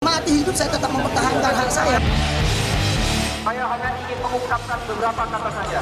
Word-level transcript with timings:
Mati 0.00 0.32
hidup 0.32 0.56
saya 0.56 0.72
tetap 0.72 0.88
mempertahankan 0.96 1.52
hak 1.60 1.68
saya. 1.68 2.00
Saya 3.44 3.64
hanya 3.68 3.90
ingin 4.00 4.18
mengungkapkan 4.24 4.78
beberapa 4.88 5.22
kata 5.28 5.50
saja. 5.52 5.80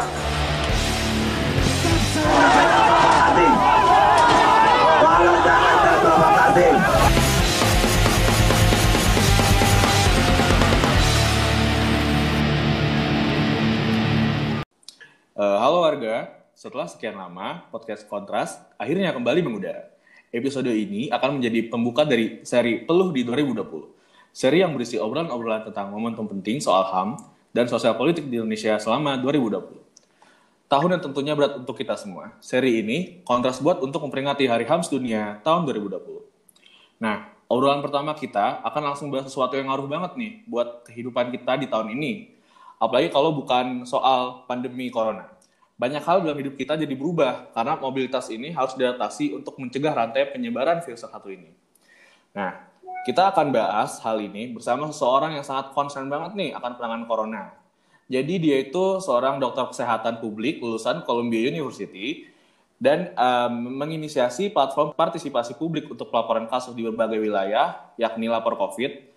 Eh, 15.39 15.59
halo 15.62 15.87
warga, 15.87 16.43
setelah 16.59 16.91
sekian 16.91 17.14
lama 17.14 17.71
podcast 17.71 18.03
Kontras 18.11 18.59
akhirnya 18.82 19.14
kembali 19.14 19.46
mengudara. 19.46 19.87
Episode 20.35 20.75
ini 20.75 21.07
akan 21.07 21.39
menjadi 21.39 21.71
pembuka 21.71 22.03
dari 22.03 22.43
seri 22.43 22.82
Peluh 22.82 23.14
di 23.14 23.23
2020. 23.23 23.97
Seri 24.32 24.62
yang 24.62 24.76
berisi 24.76 25.00
obrolan-obrolan 25.00 25.66
tentang 25.66 25.90
momentum 25.90 26.29
penting 26.29 26.62
soal 26.62 26.86
HAM 26.86 27.18
dan 27.50 27.66
sosial 27.66 27.96
politik 27.96 28.29
di 28.29 28.39
Indonesia 28.39 28.76
selama 28.79 29.18
2020. 29.18 29.89
Tahun 30.68 30.89
yang 30.93 31.00
tentunya 31.00 31.32
berat 31.32 31.57
untuk 31.57 31.80
kita 31.80 31.96
semua. 31.96 32.37
Seri 32.45 32.84
ini 32.84 33.25
Kontras 33.25 33.56
buat 33.65 33.80
untuk 33.80 34.05
memperingati 34.05 34.45
Hari 34.45 34.69
HAM 34.69 34.84
Sedunia 34.84 35.41
tahun 35.41 35.65
2020. 35.65 36.29
Nah, 37.01 37.33
obrolan 37.48 37.80
pertama 37.80 38.12
kita 38.12 38.61
akan 38.61 38.93
langsung 38.93 39.09
bahas 39.09 39.33
sesuatu 39.33 39.56
yang 39.56 39.73
ngaruh 39.73 39.89
banget 39.89 40.12
nih 40.20 40.33
buat 40.45 40.84
kehidupan 40.84 41.33
kita 41.33 41.56
di 41.56 41.67
tahun 41.73 41.97
ini. 41.97 42.37
Apalagi 42.77 43.09
kalau 43.09 43.33
bukan 43.33 43.89
soal 43.89 44.45
pandemi 44.45 44.92
corona. 44.92 45.25
Banyak 45.81 46.05
hal 46.05 46.20
dalam 46.20 46.37
hidup 46.37 46.59
kita 46.59 46.77
jadi 46.77 46.92
berubah 46.92 47.48
karena 47.56 47.81
mobilitas 47.81 48.29
ini 48.29 48.53
harus 48.53 48.77
diadaptasi 48.77 49.33
untuk 49.33 49.56
mencegah 49.56 49.97
rantai 49.97 50.29
penyebaran 50.29 50.84
virus 50.84 51.06
satu 51.06 51.33
ini. 51.33 51.48
Nah, 52.37 52.68
kita 53.07 53.30
akan 53.34 53.55
bahas 53.55 54.02
hal 54.02 54.19
ini 54.19 54.55
bersama 54.55 54.91
seseorang 54.91 55.39
yang 55.39 55.47
sangat 55.47 55.70
concern 55.77 56.11
banget 56.11 56.34
nih 56.34 56.51
akan 56.56 56.70
penanganan 56.79 57.06
corona. 57.06 57.45
Jadi 58.09 58.34
dia 58.41 58.56
itu 58.64 59.05
seorang 59.05 59.36
dokter 59.36 59.69
kesehatan 59.69 60.25
publik 60.25 60.64
lulusan 60.64 61.05
Columbia 61.05 61.53
University 61.53 62.25
dan 62.81 63.12
um, 63.19 63.83
menginisiasi 63.84 64.48
platform 64.55 64.95
partisipasi 64.97 65.58
publik 65.58 65.91
untuk 65.91 66.08
pelaporan 66.08 66.48
kasus 66.48 66.73
di 66.73 66.86
berbagai 66.86 67.20
wilayah, 67.20 67.92
yakni 68.00 68.31
lapor 68.31 68.56
COVID. 68.56 69.11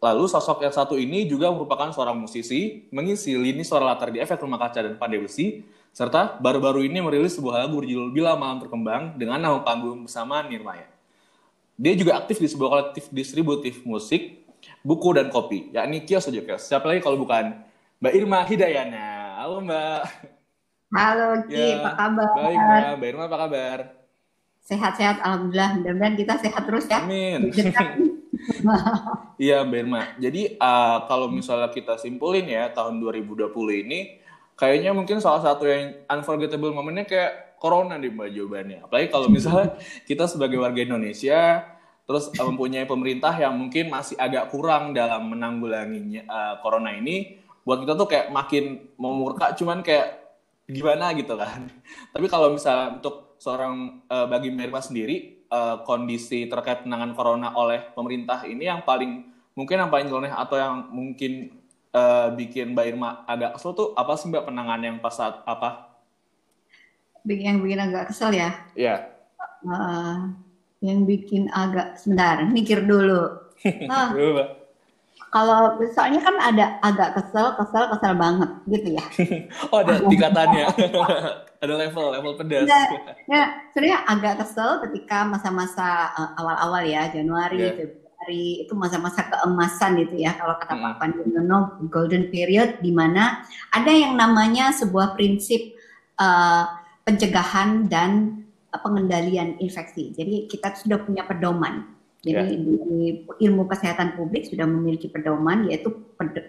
Lalu 0.00 0.24
sosok 0.32 0.64
yang 0.64 0.72
satu 0.72 0.96
ini 0.96 1.28
juga 1.28 1.52
merupakan 1.52 1.92
seorang 1.92 2.16
musisi, 2.16 2.88
mengisi 2.88 3.36
lini 3.36 3.64
suara 3.64 3.84
latar 3.94 4.08
di 4.08 4.20
efek 4.20 4.40
rumah 4.40 4.56
kaca 4.56 4.80
dan 4.84 4.96
pandai 4.96 5.20
besi, 5.20 5.60
serta 5.92 6.40
baru-baru 6.40 6.88
ini 6.88 7.04
merilis 7.04 7.36
sebuah 7.36 7.64
lagu 7.64 7.80
berjudul 7.84 8.08
Bila 8.12 8.32
Malam 8.32 8.64
Terkembang 8.64 9.16
dengan 9.20 9.38
nama 9.40 9.60
panggung 9.60 10.08
bersama 10.08 10.40
Nirmaya. 10.44 10.99
Dia 11.80 11.96
juga 11.96 12.20
aktif 12.20 12.36
di 12.36 12.44
sebuah 12.44 12.68
kolektif 12.68 13.08
distributif 13.08 13.80
musik, 13.88 14.44
buku 14.84 15.16
dan 15.16 15.32
kopi, 15.32 15.72
yakni 15.72 16.04
Kios 16.04 16.28
Ojo 16.28 16.44
Kios. 16.44 16.68
Siapa 16.68 16.84
lagi 16.84 17.00
kalau 17.00 17.16
bukan 17.16 17.56
Mbak 18.04 18.12
Irma 18.20 18.44
Hidayana. 18.44 19.40
Halo 19.40 19.64
Mbak. 19.64 20.00
Halo 20.92 21.28
Ki, 21.48 21.56
Ya, 21.56 21.80
apa 21.80 21.90
kabar? 21.96 22.28
Baik 22.36 22.58
Mbak. 22.60 22.82
Mbak 23.00 23.08
Irma 23.08 23.24
apa 23.24 23.38
kabar? 23.40 23.78
Sehat-sehat, 24.60 25.24
alhamdulillah. 25.24 25.70
Mudah-mudahan 25.80 26.14
kita 26.20 26.34
sehat 26.44 26.62
terus 26.68 26.84
ya. 26.84 27.00
Amin. 27.00 27.48
Iya 29.40 29.64
Mbak 29.64 29.80
Irma. 29.80 30.02
Jadi 30.20 30.60
uh, 30.60 31.08
kalau 31.08 31.32
misalnya 31.32 31.72
kita 31.72 31.96
simpulin 31.96 32.44
ya 32.44 32.68
tahun 32.76 33.00
2020 33.00 33.48
ini 33.88 34.20
kayaknya 34.52 34.92
mungkin 34.92 35.16
salah 35.16 35.40
satu 35.40 35.64
yang 35.64 35.96
unforgettable 36.08 36.76
momennya 36.76 37.08
kayak 37.08 37.49
corona 37.60 38.00
nih 38.00 38.08
Mbak 38.08 38.28
jawabannya. 38.32 38.78
Apalagi 38.88 39.08
kalau 39.12 39.28
misalnya 39.28 39.76
kita 40.08 40.24
sebagai 40.24 40.56
warga 40.56 40.80
Indonesia 40.80 41.68
terus 42.08 42.32
uh, 42.32 42.48
mempunyai 42.48 42.88
pemerintah 42.88 43.30
yang 43.36 43.54
mungkin 43.54 43.92
masih 43.92 44.18
agak 44.18 44.50
kurang 44.50 44.96
dalam 44.96 45.30
menanggulangi 45.30 46.24
uh, 46.26 46.58
corona 46.58 46.90
ini 46.96 47.38
buat 47.62 47.84
kita 47.84 47.94
tuh 47.94 48.08
kayak 48.08 48.32
makin 48.32 48.90
memurka 48.96 49.52
cuman 49.54 49.84
kayak 49.84 50.18
gimana 50.64 51.12
gitu 51.12 51.36
kan. 51.36 51.68
Tapi 52.16 52.26
kalau 52.26 52.56
misalnya 52.56 52.96
untuk 52.96 53.36
seorang 53.36 54.02
uh, 54.08 54.26
bagi 54.26 54.48
Mbak 54.50 54.64
Irma 54.72 54.80
sendiri 54.80 55.46
uh, 55.52 55.84
kondisi 55.84 56.48
terkait 56.48 56.82
penanganan 56.82 57.12
corona 57.12 57.52
oleh 57.52 57.92
pemerintah 57.92 58.42
ini 58.48 58.66
yang 58.66 58.82
paling 58.82 59.28
mungkin 59.52 59.76
yang 59.84 59.92
paling 59.92 60.08
nyeleneh 60.08 60.32
atau 60.32 60.56
yang 60.56 60.88
mungkin 60.88 61.60
uh, 61.92 62.32
bikin 62.32 62.72
Mbak 62.72 62.86
Irma 62.88 63.22
agak 63.28 63.60
kesel 63.60 63.76
tuh 63.76 63.92
apa 63.94 64.16
sih 64.16 64.32
Mbak 64.32 64.48
penanganan 64.48 64.82
yang 64.82 64.98
pas 64.98 65.12
saat 65.12 65.44
apa? 65.44 65.89
Bikin- 67.22 67.46
Yang 67.46 67.58
bikin 67.62 67.80
agak 67.80 68.04
kesel 68.08 68.30
ya. 68.32 68.50
Ya. 68.74 68.94
Eh, 69.60 70.16
yang 70.80 71.04
bikin 71.04 71.42
agak 71.50 71.96
sebentar, 71.96 72.40
mikir 72.46 72.82
dulu. 72.82 73.36
Ah, 73.92 74.08
kalau 75.30 75.58
soalnya 75.92 76.18
kan 76.18 76.34
ada 76.40 76.80
agak 76.80 77.14
kesel, 77.14 77.54
kesel, 77.54 77.86
kesel 77.86 78.14
banget 78.16 78.50
gitu 78.66 78.88
ya. 78.96 79.04
Oh 79.70 79.78
ada 79.78 80.00
tingkatannya. 80.00 80.64
ada 81.62 81.74
level, 81.76 82.06
level 82.10 82.32
pedas. 82.34 82.64
Nah, 82.64 82.88
ya, 83.28 83.42
sebenarnya 83.70 83.98
agak 84.08 84.40
kesel 84.40 84.80
ketika 84.82 85.22
masa-masa 85.22 85.86
eh, 86.10 86.30
awal-awal 86.34 86.82
ya, 86.82 87.12
Januari, 87.12 87.60
Iya. 87.60 87.72
Februari, 87.76 88.64
itu 88.64 88.72
masa-masa 88.74 89.22
keemasan 89.22 90.00
gitu 90.00 90.16
ya, 90.16 90.34
kalau 90.34 90.56
kata 90.56 90.72
Hmm. 90.72 90.82
Pak 90.82 90.94
Pandu 90.98 91.22
Yono, 91.26 91.58
golden 91.86 92.26
period, 92.26 92.80
di 92.80 92.90
mana 92.90 93.44
ada 93.70 93.92
yang 93.92 94.16
namanya 94.16 94.72
sebuah 94.72 95.12
prinsip 95.12 95.76
eh, 96.16 96.64
pencegahan 97.10 97.90
dan 97.90 98.42
eh, 98.70 98.80
pengendalian 98.80 99.58
infeksi. 99.58 100.14
Jadi 100.14 100.46
kita 100.46 100.78
sudah 100.78 101.02
punya 101.02 101.26
pedoman. 101.26 101.98
Jadi 102.20 102.52
di 102.60 103.24
ilmu 103.48 103.64
kesehatan 103.64 104.12
publik 104.12 104.44
sudah 104.44 104.68
memiliki 104.68 105.08
pedoman, 105.08 105.72
yaitu 105.72 105.88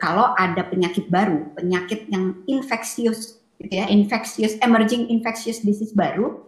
kalau 0.03 0.35
ada 0.35 0.67
penyakit 0.67 1.07
baru, 1.07 1.47
penyakit 1.55 2.11
yang 2.11 2.43
infeksius 2.43 3.39
gitu 3.55 3.71
ya, 3.79 3.87
infectious, 3.87 4.59
emerging 4.59 5.07
infectious 5.07 5.63
disease 5.63 5.95
baru, 5.95 6.43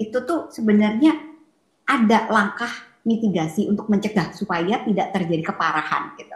itu 0.00 0.16
tuh 0.24 0.48
sebenarnya 0.48 1.12
ada 1.84 2.32
langkah 2.32 2.72
mitigasi 3.04 3.68
untuk 3.68 3.92
mencegah 3.92 4.32
supaya 4.32 4.80
tidak 4.88 5.12
terjadi 5.12 5.52
keparahan 5.52 6.16
gitu. 6.16 6.32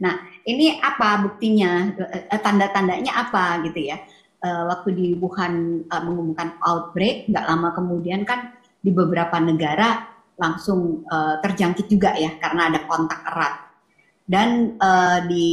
Nah, 0.00 0.30
ini 0.46 0.78
apa 0.78 1.26
buktinya, 1.26 1.90
Eh, 1.96 2.40
tanda-tandanya 2.40 3.12
apa 3.28 3.66
gitu 3.68 3.90
ya? 3.90 3.98
Eh, 4.40 4.64
waktu 4.72 4.96
di 4.96 5.06
Wuhan 5.20 5.84
eh, 5.84 6.00
mengumumkan 6.00 6.56
outbreak, 6.64 7.28
nggak 7.28 7.44
lama 7.44 7.76
kemudian 7.76 8.24
kan 8.24 8.56
di 8.80 8.88
beberapa 8.88 9.36
negara 9.36 10.08
langsung 10.40 11.04
eh, 11.04 11.36
terjangkit 11.44 11.84
juga 11.92 12.16
ya 12.16 12.40
karena 12.40 12.72
ada 12.72 12.88
kontak 12.88 13.20
erat. 13.28 13.54
Dan 14.24 14.80
eh, 14.80 15.18
di 15.28 15.48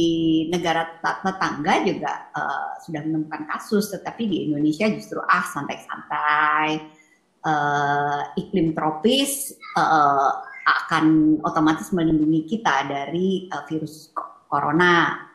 negara 0.48 0.88
tet- 1.04 1.20
tetangga 1.20 1.84
juga 1.84 2.32
eh, 2.32 2.68
sudah 2.88 3.00
menemukan 3.04 3.44
kasus, 3.44 3.92
tetapi 3.92 4.24
di 4.24 4.36
Indonesia 4.48 4.88
justru 4.88 5.20
ah 5.20 5.44
santai-santai, 5.44 6.68
eh, 7.44 8.20
iklim 8.40 8.72
tropis 8.72 9.52
eh, 9.52 10.32
akan 10.64 11.04
otomatis 11.44 11.92
melindungi 11.92 12.56
kita 12.56 12.88
dari 12.88 13.52
eh, 13.52 13.62
virus 13.68 14.16
corona 14.48 15.27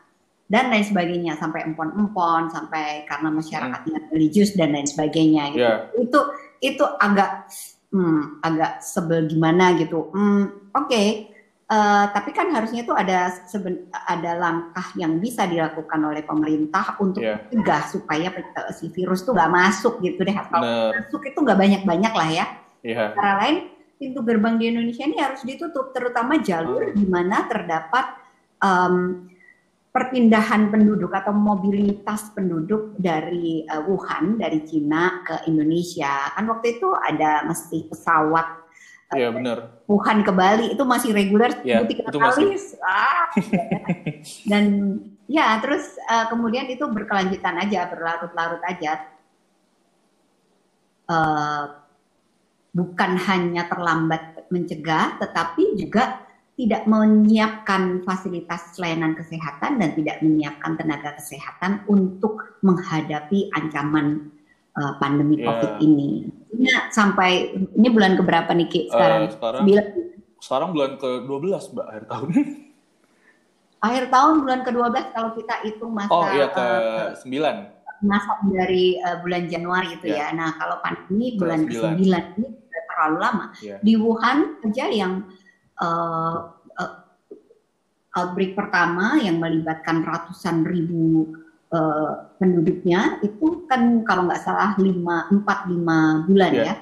dan 0.54 0.70
lain 0.70 0.86
sebagainya 0.86 1.34
sampai 1.34 1.66
empon-empon 1.66 2.54
sampai 2.54 3.02
karena 3.10 3.34
masyarakatnya 3.34 4.14
religius 4.14 4.54
dan 4.54 4.70
lain 4.70 4.86
sebagainya 4.86 5.50
gitu. 5.50 5.66
Iya. 5.66 5.74
Itu 5.98 6.20
itu 6.62 6.84
agak 7.02 7.50
hmm, 7.90 8.38
agak 8.38 8.78
sebel 8.78 9.26
gimana 9.26 9.74
gitu. 9.74 10.14
Hmm, 10.14 10.70
Oke, 10.70 11.34
Eh, 11.64 12.06
tapi 12.12 12.36
kan 12.36 12.52
harusnya 12.52 12.84
itu 12.84 12.92
ada 12.92 13.32
seben- 13.48 13.88
ada 13.88 14.36
langkah 14.36 14.84
yang 15.00 15.16
bisa 15.16 15.48
dilakukan 15.48 15.96
oleh 15.96 16.20
pemerintah 16.20 16.92
untuk 17.00 17.24
Iya. 17.24 17.40
mencegah 17.48 17.82
supaya 17.88 18.28
eh, 18.36 18.68
si 18.76 18.92
virus 18.92 19.24
tuh 19.24 19.32
nggak 19.32 19.48
masuk 19.48 19.96
gitu 20.04 20.28
deh. 20.28 20.36
Kalau 20.36 20.60
Bener. 20.60 21.08
masuk 21.08 21.24
itu 21.24 21.38
nggak 21.40 21.56
banyak-banyak 21.56 22.12
lah 22.12 22.28
ya. 22.28 22.46
Iya. 22.84 23.16
Cara 23.16 23.32
lain 23.40 23.56
pintu 23.96 24.20
gerbang 24.20 24.60
di 24.60 24.64
Indonesia 24.76 25.08
ini 25.08 25.16
harus 25.16 25.40
ditutup, 25.40 25.96
terutama 25.96 26.36
jalur 26.36 26.92
di 26.92 27.06
mana 27.08 27.48
terdapat 27.48 28.12
em, 28.60 29.24
perpindahan 29.94 30.74
penduduk 30.74 31.14
atau 31.14 31.30
mobilitas 31.30 32.34
penduduk 32.34 32.98
dari 32.98 33.62
eh, 33.62 33.82
Wuhan 33.86 34.42
dari 34.42 34.66
Cina 34.66 35.22
ke 35.22 35.46
Indonesia. 35.46 36.34
Kan 36.34 36.50
waktu 36.50 36.82
itu 36.82 36.90
ada 36.98 37.46
mesti 37.46 37.86
pesawat 37.86 38.64
Iya 39.14 39.30
benar. 39.30 39.58
Wuhan 39.86 40.26
ke 40.26 40.32
Bali 40.34 40.74
itu 40.74 40.82
masih 40.82 41.14
reguler 41.14 41.62
Iya, 41.62 41.86
tiga 41.86 42.10
itu 42.10 42.18
kali. 42.18 42.24
masih. 42.26 42.48
Ah, 42.82 43.30
dan 44.50 44.64
ya 45.30 45.62
terus 45.62 45.94
eh, 46.02 46.26
kemudian 46.26 46.66
itu 46.66 46.82
berkelanjutan 46.90 47.54
aja, 47.62 47.86
berlarut-larut 47.86 48.62
aja. 48.66 48.92
Eh, 51.06 51.64
bukan 52.74 53.10
hanya 53.30 53.70
terlambat 53.70 54.50
mencegah, 54.50 55.22
tetapi 55.22 55.78
juga 55.78 56.23
tidak 56.54 56.86
menyiapkan 56.86 57.82
fasilitas 58.02 58.78
layanan 58.78 59.12
kesehatan 59.12 59.76
dan 59.76 59.90
tidak 59.92 60.22
menyiapkan 60.22 60.74
tenaga 60.74 61.14
kesehatan 61.14 61.82
untuk 61.84 62.58
menghadapi 62.60 63.50
ancaman 63.52 64.30
eh, 64.72 64.92
pandemi 64.96 65.36
Iya. 65.36 65.46
COVID 65.48 65.72
ini. 65.80 66.30
Ini 66.50 66.70
sampai 66.88 67.30
ini 67.72 67.88
bulan 67.88 68.14
keberapa 68.14 68.50
nih 68.50 68.66
Ki 68.66 68.80
sekarang? 68.86 69.26
Eh, 69.26 69.32
sekarang 69.32 69.60
Sembilan. 69.60 69.86
sekarang 70.38 70.68
bulan 70.70 70.92
ke-12 70.96 71.44
Mbak 71.72 71.86
akhir 71.88 72.04
tahun. 72.06 72.28
akhir 73.80 74.04
tahun 74.08 74.34
bulan 74.40 74.60
ke-12 74.62 74.96
kalau 75.10 75.30
kita 75.34 75.54
hitung 75.60 75.92
masa 75.92 76.08
Oh 76.10 76.24
iya 76.30 76.46
ke 76.48 76.66
9. 77.20 77.68
masa 78.02 78.32
dari 78.44 78.96
eh, 78.96 79.16
bulan 79.20 79.42
Januari 79.44 79.88
itu 79.92 80.06
Ya. 80.06 80.30
ya. 80.30 80.34
Nah, 80.34 80.54
kalau 80.54 80.78
pandemi 80.80 81.34
bulan 81.34 81.66
sembilan. 81.66 82.24
ke-9 82.32 82.38
ini 82.38 82.48
terlalu 82.86 83.16
lama. 83.18 83.46
Ya. 83.58 83.76
Di 83.78 83.94
Wuhan 83.94 84.38
aja 84.62 84.86
yang 84.86 85.12
eh, 85.80 86.38
outbreak 88.14 88.54
pertama 88.54 89.18
yang 89.18 89.42
melibatkan 89.42 90.06
ratusan 90.06 90.62
ribu 90.62 91.34
eh, 91.74 92.12
penduduknya 92.38 93.18
itu 93.26 93.66
kan 93.66 94.06
kalau 94.06 94.30
nggak 94.30 94.42
salah 94.42 94.78
5 94.78 94.86
4 94.86 95.42
5 95.42 96.26
bulan 96.30 96.52
Ya. 96.54 96.64
ya. 96.72 96.76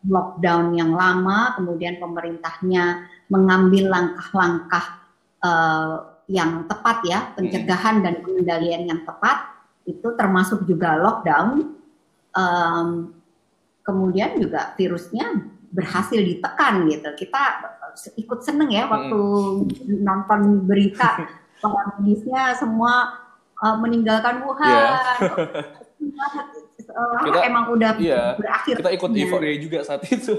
Lockdown 0.00 0.72
yang 0.80 0.96
lama, 0.96 1.60
kemudian 1.60 2.00
pemerintahnya 2.00 3.04
mengambil 3.28 3.92
langkah-langkah 3.92 4.86
eh, 5.44 5.96
yang 6.30 6.64
tepat 6.70 6.98
ya, 7.04 7.18
pencegahan 7.34 8.06
dan 8.06 8.22
pengendalian 8.22 8.86
yang 8.86 9.00
tepat 9.02 9.50
itu 9.82 10.14
termasuk 10.14 10.62
juga 10.62 10.94
lockdown. 10.94 11.74
Em, 12.30 13.10
kemudian 13.82 14.38
juga 14.38 14.70
virusnya 14.78 15.26
berhasil 15.70 16.18
ditekan 16.18 16.86
gitu. 16.90 17.08
Kita 17.16 17.42
ikut 18.18 18.40
seneng 18.42 18.70
ya 18.70 18.86
waktu 18.86 19.20
nonton 20.02 20.66
berita 20.66 21.26
para 21.62 21.98
medisnya 21.98 22.54
semua 22.54 23.14
eh, 23.58 23.76
meninggalkan 23.78 24.42
Wuhan. 24.42 24.94
Oh, 26.90 27.22
Kita- 27.26 27.44
emang 27.46 27.70
udah 27.70 27.94
iya, 28.02 28.34
berakhir. 28.34 28.82
Kita 28.82 28.90
ikut 28.90 29.10
Iya. 29.14 29.20
euforia 29.26 29.54
juga 29.58 29.78
saat 29.84 30.02
itu. 30.10 30.34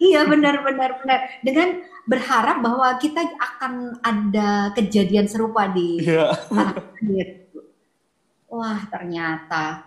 Iya 0.00 0.24
benar 0.24 0.64
benar 0.64 0.96
benar. 1.04 1.20
Dengan 1.44 1.84
berharap 2.08 2.64
bahwa 2.64 2.88
kita 2.96 3.20
akan 3.36 4.00
ada 4.00 4.72
kejadian 4.72 5.28
serupa 5.28 5.68
di 5.68 6.00
Iya. 6.00 6.32
air. 7.04 7.28
Wah 8.50 8.82
ternyata 8.88 9.86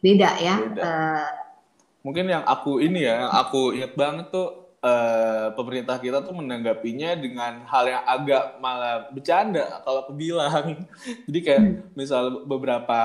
beda 0.00 0.30
ya. 0.38 0.56
Beda. 0.62 0.82
Eh, 0.86 1.28
Mungkin 2.06 2.30
yang 2.30 2.46
aku 2.46 2.78
ini 2.78 3.02
ya, 3.02 3.26
yang 3.26 3.34
aku 3.34 3.74
ingat 3.74 3.98
banget 3.98 4.30
tuh 4.30 4.78
eh, 4.78 5.50
pemerintah 5.58 5.98
kita 5.98 6.22
tuh 6.22 6.38
menanggapinya 6.38 7.18
dengan 7.18 7.66
hal 7.66 7.84
yang 7.90 8.02
agak 8.06 8.62
malah 8.62 9.10
bercanda 9.10 9.82
kalau 9.82 10.06
aku 10.06 10.14
bilang. 10.14 10.86
Jadi 11.26 11.38
kayak 11.42 11.62
misal 11.98 12.46
beberapa 12.46 13.00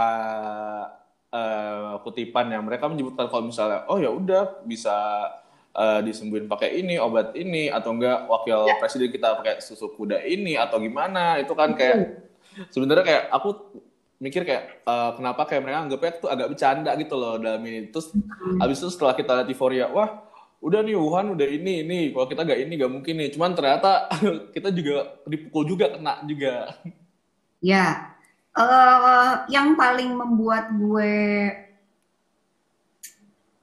eh, 1.34 1.94
kutipan 2.06 2.54
yang 2.54 2.62
mereka 2.62 2.86
menyebutkan 2.86 3.26
kalau 3.26 3.50
misalnya 3.50 3.90
oh 3.90 3.98
ya 3.98 4.14
udah 4.14 4.62
bisa 4.70 4.94
eh, 5.74 6.06
disembuhin 6.06 6.46
pakai 6.46 6.86
ini 6.86 7.02
obat 7.02 7.34
ini 7.34 7.74
atau 7.74 7.98
enggak 7.98 8.30
wakil 8.30 8.70
presiden 8.78 9.10
kita 9.10 9.34
pakai 9.42 9.66
susu 9.66 9.90
kuda 9.98 10.22
ini 10.30 10.62
atau 10.62 10.78
gimana 10.78 11.42
itu 11.42 11.58
kan 11.58 11.74
kayak 11.74 12.22
sebenarnya 12.70 13.02
kayak 13.02 13.24
aku 13.34 13.50
mikir 14.22 14.46
kayak 14.46 14.86
eh, 14.86 15.12
kenapa 15.18 15.42
kayak 15.50 15.62
mereka 15.66 15.80
anggapnya 15.82 16.12
tuh 16.22 16.30
agak 16.30 16.48
bercanda 16.54 16.92
gitu 16.96 17.16
loh 17.18 17.36
dalam 17.42 17.62
ini. 17.66 17.90
Terus 17.90 18.14
habis 18.62 18.78
itu 18.78 18.90
setelah 18.94 19.18
kita 19.18 19.32
lihat 19.42 19.50
euforia 19.50 19.90
wah 19.90 20.30
udah 20.62 20.86
nih 20.86 20.94
Wuhan 20.94 21.34
udah 21.34 21.48
ini 21.50 21.82
ini. 21.82 22.00
Kalau 22.14 22.30
kita 22.30 22.46
gak 22.46 22.62
ini 22.62 22.74
gak 22.78 22.94
mungkin 22.94 23.14
nih. 23.18 23.30
Cuman 23.34 23.58
ternyata 23.58 24.06
kita 24.56 24.70
juga 24.70 25.18
dipukul 25.26 25.66
juga 25.66 25.90
kena 25.98 26.22
juga. 26.30 26.78
Ya, 27.62 28.12
Eh, 28.52 29.34
yang 29.48 29.80
paling 29.80 30.12
membuat 30.12 30.76
gue 30.76 31.14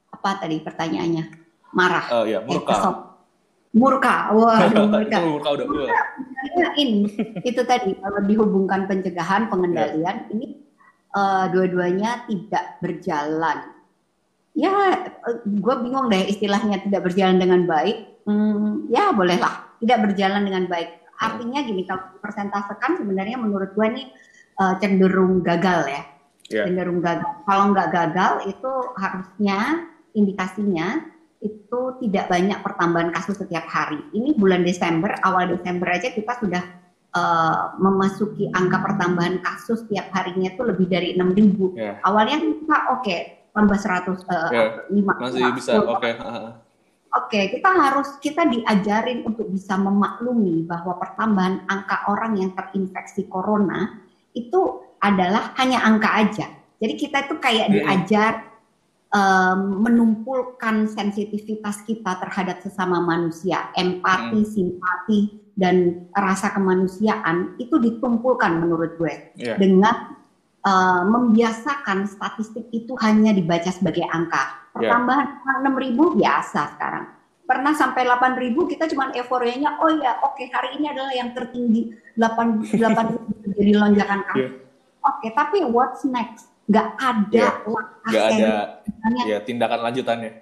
apa 0.09 0.31
tadi 0.41 0.65
pertanyaannya? 0.65 1.25
Marah. 1.77 2.05
Eh, 2.25 2.33
ya 2.33 2.41
Eh, 2.41 2.45
murka 2.49 2.73
kesel. 2.73 2.95
Murka, 3.79 4.35
waduh 4.35 4.87
murka. 4.93 5.17
itu 5.19 5.29
murka 5.31 5.49
udah 5.55 5.67
Sebenarnya 5.69 6.69
ini 6.77 7.01
itu 7.47 7.61
tadi 7.63 7.95
kalau 7.99 8.21
dihubungkan 8.27 8.91
pencegahan 8.91 9.47
pengendalian 9.47 10.27
ini 10.35 10.59
eh, 11.15 11.45
dua-duanya 11.55 12.27
tidak 12.27 12.83
berjalan. 12.83 13.59
Ya, 14.59 14.75
gue 15.47 15.75
bingung 15.87 16.11
deh 16.11 16.27
istilahnya 16.27 16.83
tidak 16.83 17.07
berjalan 17.07 17.39
dengan 17.39 17.63
baik. 17.65 18.27
Hmm, 18.27 18.91
ya 18.91 19.15
bolehlah 19.15 19.79
tidak 19.79 20.11
berjalan 20.11 20.43
dengan 20.43 20.67
baik. 20.67 20.99
Artinya 21.19 21.63
gini 21.63 21.87
kalau 21.87 22.19
persentasekan 22.19 22.99
sebenarnya 22.99 23.39
menurut 23.39 23.71
gue 23.73 23.87
nih 23.87 24.07
eh, 24.59 24.75
cenderung 24.83 25.41
gagal 25.41 25.87
ya, 25.87 26.03
Ya. 26.49 26.65
cenderung 26.65 26.99
gagal. 26.99 27.29
Kalau 27.45 27.65
nggak 27.71 27.89
gagal 27.93 28.33
itu 28.49 28.73
harusnya 28.97 29.85
indikasinya 30.17 31.05
itu 31.39 31.81
tidak 32.03 32.27
banyak 32.29 32.59
pertambahan 32.61 33.11
kasus 33.11 33.39
setiap 33.39 33.65
hari. 33.67 34.03
Ini 34.11 34.35
bulan 34.35 34.67
Desember, 34.67 35.15
awal 35.23 35.55
Desember 35.55 35.87
aja 35.89 36.11
kita 36.11 36.35
sudah 36.39 36.63
eh, 37.09 37.63
memasuki 37.79 38.51
angka 38.51 38.83
pertambahan 38.83 39.41
kasus 39.41 39.87
setiap 39.87 40.11
harinya 40.13 40.51
itu 40.51 40.63
lebih 40.63 40.87
dari 40.87 41.15
6.000. 41.15 41.79
Ya. 41.79 41.93
Awalnya 42.03 42.37
kita 42.43 42.77
oke, 42.93 43.17
tambah 43.55 43.79
100 43.79 44.19
eh, 44.29 44.49
Ya, 44.51 44.63
lima- 44.91 45.17
masih 45.17 45.41
lima- 45.41 45.55
bisa 45.55 45.73
sepuluh. 45.75 45.97
oke 45.97 46.11
Oke, 47.09 47.49
kita 47.49 47.71
harus 47.73 48.21
kita 48.21 48.45
diajarin 48.45 49.25
untuk 49.25 49.49
bisa 49.49 49.81
memaklumi 49.81 50.69
bahwa 50.69 51.01
pertambahan 51.01 51.65
angka 51.65 52.05
orang 52.05 52.37
yang 52.37 52.53
terinfeksi 52.53 53.25
corona 53.33 54.05
itu 54.37 54.85
adalah 55.01 55.57
hanya 55.57 55.81
angka 55.89 56.05
aja. 56.13 56.47
Jadi 56.77 56.95
kita 56.95 57.25
itu 57.25 57.41
kayak 57.41 57.73
diajar 57.73 58.33
menumpulkan 59.57 60.85
sensitivitas 60.85 61.81
kita 61.89 62.21
terhadap 62.21 62.61
sesama 62.61 63.01
manusia, 63.01 63.73
empati, 63.73 64.45
simpati, 64.45 65.21
dan 65.59 66.07
rasa 66.15 66.55
kemanusiaan 66.55 67.59
itu 67.59 67.81
ditumpulkan 67.83 68.63
menurut 68.63 68.95
gue 68.95 69.35
ya 69.35 69.59
dengan 69.59 70.15
eh, 70.63 71.03
membiasakan 71.09 72.07
statistik 72.07 72.71
itu 72.71 72.95
hanya 73.03 73.35
dibaca 73.35 73.73
sebagai 73.73 74.07
angka. 74.07 74.71
Ya. 74.79 74.95
Pertambahan 74.95 75.27
6.000 75.67 76.21
biasa 76.21 76.61
sekarang. 76.79 77.07
Pernah 77.49 77.73
sampai 77.75 78.05
8.000 78.07 78.55
kita 78.71 78.85
cuma 78.93 79.11
euforianya, 79.11 79.81
oh 79.81 79.91
ya 79.99 80.21
oke 80.21 80.45
hari 80.53 80.79
ini 80.79 80.93
adalah 80.93 81.11
yang 81.17 81.33
tertinggi 81.33 81.97
8 82.15 82.77
8.000 82.77 83.57
jadi 83.59 83.73
lonjakan 83.73 84.21
kasus. 84.31 84.53
Iya. 84.53 84.69
Oke, 85.09 85.33
tapi 85.33 85.65
what's 85.65 86.05
next? 86.05 86.53
Gak 86.69 86.89
ada 87.01 87.33
Iya. 87.33 87.49
langkah 87.65 88.09
nggak 88.13 88.27
ada 88.29 88.53
ya 89.25 89.39
tindakan 89.41 89.81
lanjutannya 89.89 90.33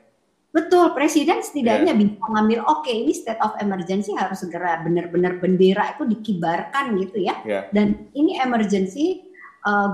Betul, 0.51 0.97
presiden 0.97 1.45
setidaknya 1.45 1.93
Iya. 1.93 2.01
bisa 2.01 2.17
mengambil, 2.25 2.65
oke 2.65 2.89
ini 2.89 3.13
state 3.13 3.37
of 3.45 3.53
emergency 3.61 4.17
harus 4.17 4.41
segera 4.41 4.81
benar-benar 4.81 5.37
bendera 5.37 5.93
itu 5.93 6.09
dikibarkan 6.09 6.97
gitu 6.97 7.21
ya. 7.21 7.37
ya 7.45 7.69
Dan 7.77 8.09
ini 8.17 8.41
emergency, 8.41 9.21
eh, 9.69 9.91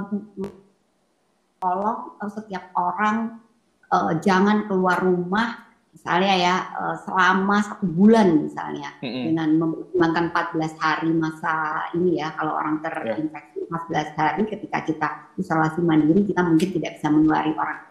tolong 1.59 2.15
eh, 2.15 2.31
setiap 2.31 2.71
orang 2.79 3.43
eh, 3.91 4.13
jangan 4.23 4.71
keluar 4.71 5.03
rumah, 5.03 5.67
misalnya 6.03 6.35
ya 6.35 6.55
eh, 6.67 6.97
selama 7.07 7.63
satu 7.63 7.87
bulan 7.87 8.51
misalnya, 8.51 8.91
Mm-mm. 8.99 9.31
dengan 9.31 9.49
mempertimbangkan 9.55 10.35
14 10.35 10.83
hari 10.83 11.11
masa 11.15 11.55
ini 11.95 12.19
ya, 12.19 12.35
kalau 12.35 12.59
orang 12.59 12.83
terinfeksi 12.83 13.71
14 13.71 14.19
hari 14.19 14.43
ketika 14.51 14.79
kita 14.83 15.09
isolasi 15.39 15.79
mandiri, 15.79 16.27
kita 16.27 16.43
mungkin 16.43 16.75
tidak 16.75 16.99
bisa 16.99 17.07
menulari 17.07 17.55
orang. 17.55 17.87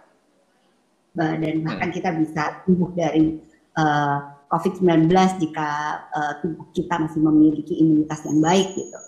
Eh, 1.23 1.35
Dan 1.39 1.63
bahkan 1.63 1.87
kita 1.95 2.11
bisa 2.19 2.67
sembuh 2.67 2.91
dari 2.91 3.39
eh, 3.79 4.17
COVID-19 4.51 5.07
jika 5.39 5.69
eh, 6.11 6.33
tubuh 6.43 6.67
kita 6.75 6.99
masih 6.99 7.23
memiliki 7.23 7.79
imunitas 7.79 8.27
yang 8.27 8.43
baik 8.43 8.75
gitu. 8.75 8.99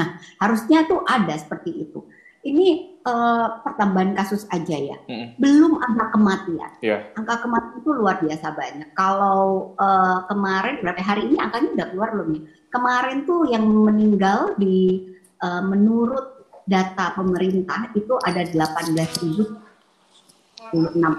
Nah, 0.00 0.16
harusnya 0.40 0.88
tuh 0.88 1.04
ada 1.04 1.36
seperti 1.36 1.76
itu. 1.76 2.00
Ini 2.44 2.66
eh, 3.00 3.46
pertambahan 3.64 4.12
kasus 4.12 4.44
aja 4.48 4.76
ya, 4.76 4.96
Mm-mm. 5.08 5.40
belum 5.40 5.80
ada 5.80 6.12
kematian. 6.12 6.70
Iya. 6.80 7.08
Angka 7.16 7.40
kematian 7.40 7.80
itu 7.80 7.90
luar 7.90 8.20
biasa 8.20 8.52
banyak. 8.52 8.88
Kalau 8.92 9.72
eh, 9.74 10.18
kemarin 10.28 10.74
berapa 10.80 11.00
hari 11.00 11.22
ini 11.26 11.40
angkanya 11.40 11.68
udah 11.72 11.86
keluar 11.88 12.08
belum 12.12 12.28
ya? 12.30 12.42
Kemarin 12.68 13.24
tuh 13.24 13.48
yang 13.48 13.64
meninggal 13.64 14.52
di 14.56 15.08
eh, 15.40 15.62
menurut 15.64 16.26
data 16.64 17.12
pemerintah 17.12 17.88
itu 17.92 18.12
ada 18.20 18.40
18.006 18.40 19.52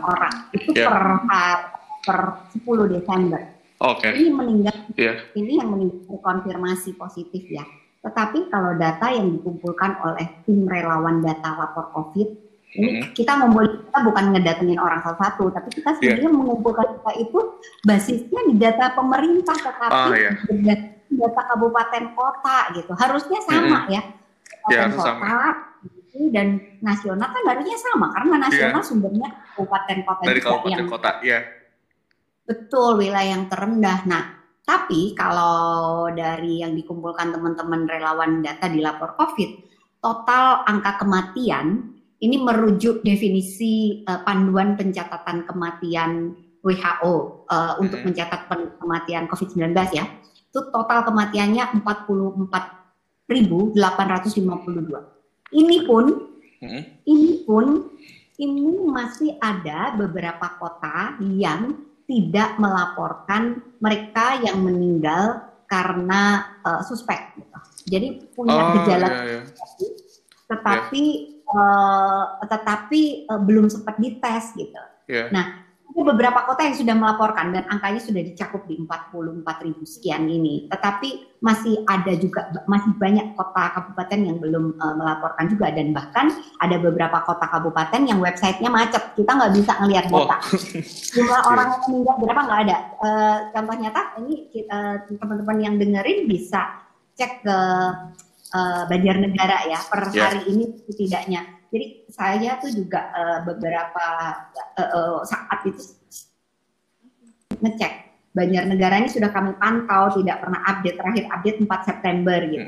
orang. 0.03 0.35
Itu 0.51 0.73
Ya. 0.73 0.89
per 0.89 1.03
per 2.05 2.19
10 2.53 2.85
Desember. 2.87 3.41
oke 3.75 4.07
Ini 4.07 4.29
meninggal 4.29 4.75
Iya. 4.93 5.13
ini 5.33 5.57
yang 5.57 5.69
meninggal 5.69 6.17
konfirmasi 6.17 6.93
positif 6.93 7.43
ya. 7.49 7.65
Tetapi 8.05 8.53
kalau 8.53 8.77
data 8.77 9.09
yang 9.09 9.33
dikumpulkan 9.33 9.97
oleh 10.05 10.25
tim 10.45 10.69
relawan 10.69 11.25
data 11.25 11.57
lapor 11.57 11.89
COVID, 11.89 12.27
ini 12.75 13.01
Mhm. 13.01 13.17
kita 13.17 13.31
ngumpulin 13.41 13.81
kita 13.81 13.99
bukan 14.03 14.25
ngedatengin 14.35 14.77
orang 14.77 15.01
satu-satu, 15.01 15.49
tapi 15.49 15.69
kita 15.73 15.89
Iya. 15.89 15.97
sebenarnya 15.97 16.29
mengumpulkan 16.29 16.85
data 16.91 17.11
itu 17.17 17.39
basisnya 17.81 18.41
di 18.45 18.53
data 18.61 18.93
pemerintah, 18.93 19.57
tetapi 19.57 19.89
Ah, 19.89 20.13
iya. 20.13 20.31
berdasarkan 20.45 21.15
data 21.15 21.41
kabupaten 21.49 22.03
kota 22.13 22.57
gitu. 22.75 22.91
Harusnya 22.93 23.39
sama 23.41 23.87
ya. 23.89 24.01
Kabupaten 24.05 24.69
Ya, 24.69 24.79
harus 24.85 24.97
kota 25.01 25.37
gitu, 25.85 26.17
dan 26.29 26.47
nasional 26.81 27.27
kan 27.29 27.43
harusnya 27.47 27.77
sama 27.79 28.07
karena 28.11 28.35
nasional 28.37 28.81
sumbernya 28.81 29.27
kabupaten 29.55 29.97
kota 30.03 30.21
Iya. 30.21 30.29
dari 30.29 30.41
kabupaten 30.41 30.77
yang 30.77 30.89
kota 30.89 31.11
ya 31.23 31.39
Betul, 32.45 33.01
wilayah 33.01 33.33
yang 33.33 33.49
terendah. 33.49 34.05
Nah, 34.05 34.34
Tapi 34.65 35.13
kalau 35.13 36.09
dari 36.09 36.65
yang 36.65 36.73
dikumpulkan 36.73 37.29
teman-teman 37.29 37.85
relawan 37.85 38.41
data 38.41 38.65
di 38.65 38.81
lapor 38.81 39.13
COVID, 39.13 39.61
total 40.01 40.65
angka 40.65 41.05
kematian 41.05 41.93
ini 42.17 42.41
merujuk 42.41 43.05
definisi 43.05 44.01
uh, 44.09 44.25
panduan 44.25 44.73
pencatatan 44.73 45.45
kematian 45.45 46.33
WHO 46.65 47.45
uh, 47.45 47.77
untuk 47.77 48.01
Mhm. 48.01 48.09
mencatat 48.09 48.49
kematian 48.81 49.29
COVID-19 49.29 49.69
ya. 49.93 50.09
Itu 50.49 50.73
total 50.73 51.05
kematiannya 51.05 51.85
44.852. 51.85 53.69
Ini 55.53 55.77
pun 55.85 56.05
Mm-mm. 56.65 56.81
ini 57.05 57.45
pun 57.45 57.93
ini 58.41 58.81
masih 58.89 59.37
ada 59.37 59.93
beberapa 59.93 60.57
kota 60.57 61.21
yang 61.21 61.85
tidak 62.05 62.61
melaporkan 62.61 63.61
mereka 63.81 64.37
yang 64.41 64.61
meninggal 64.61 65.41
karena 65.65 66.45
eh, 66.61 66.81
suspek. 66.85 67.33
Gitu. 67.37 67.57
Jadi 67.85 68.07
punya 68.33 68.53
Oh, 68.57 68.71
gejala, 68.81 69.07
iya, 69.09 69.21
iya. 69.25 69.41
tetapi 70.49 71.03
eh, 71.45 72.23
tetapi 72.45 73.01
eh, 73.29 73.41
belum 73.41 73.69
sempat 73.69 73.97
dites 73.97 74.53
gitu. 74.53 74.83
Iya. 75.09 75.29
Nah, 75.33 75.64
beberapa 76.03 76.43
kota 76.43 76.67
yang 76.67 76.75
sudah 76.75 76.91
melaporkan 76.91 77.55
dan 77.55 77.63
angkanya 77.71 78.03
sudah 78.03 78.19
dicakup 78.19 78.67
di 78.67 78.75
44 78.83 79.63
ribu 79.63 79.87
sekian 79.87 80.27
ini. 80.27 80.67
Tetapi 80.67 81.39
masih 81.39 81.87
ada 81.87 82.11
juga 82.19 82.51
masih 82.67 82.91
banyak 82.99 83.31
kota 83.39 83.71
kabupaten 83.71 84.19
yang 84.19 84.37
belum 84.43 84.75
eh, 84.75 84.95
melaporkan 84.99 85.47
juga 85.47 85.71
dan 85.71 85.95
bahkan 85.95 86.35
ada 86.59 86.75
beberapa 86.83 87.23
kota 87.23 87.47
kabupaten 87.47 88.01
yang 88.03 88.19
websitenya 88.19 88.67
macet. 88.67 89.15
Kita 89.15 89.31
nggak 89.39 89.53
bisa 89.55 89.71
ngelihat 89.79 90.05
Oh. 90.11 90.27
data. 90.27 90.37
Jumlah 91.15 91.41
orang 91.47 91.67
yang 91.71 91.83
meninggal 91.87 92.15
berapa 92.19 92.41
nggak 92.43 92.61
ada. 92.67 92.77
Eh, 92.99 93.37
contoh 93.55 93.75
nyata 93.79 94.01
ini 94.19 94.35
kita, 94.51 94.79
teman-teman 95.07 95.57
yang 95.63 95.75
dengerin 95.79 96.27
bisa 96.27 96.83
cek 97.15 97.47
ke 97.47 97.57
eh, 98.51 98.83
Banjarnegara 98.87 99.67
ya 99.67 99.79
per 99.85 100.11
Ya. 100.11 100.27
hari 100.27 100.43
ini 100.51 100.75
setidaknya. 100.87 101.41
Jadi 101.75 102.07
saya 102.07 102.55
tuh 102.63 102.71
juga 102.71 103.11
eh, 103.11 103.39
beberapa 103.43 104.05
eh, 104.79 104.87
eh, 104.95 105.19
saat 105.27 105.59
itu 105.67 105.83
ngecek 107.59 107.93
Banjarnegara 108.35 108.99
ini 108.99 109.07
sudah 109.07 109.31
kami 109.31 109.55
pantau 109.55 110.11
tidak 110.11 110.43
pernah 110.43 110.59
update 110.67 110.99
terakhir 110.99 111.23
update 111.31 111.57
4 111.63 111.87
September 111.87 112.39
gitu. 112.43 112.63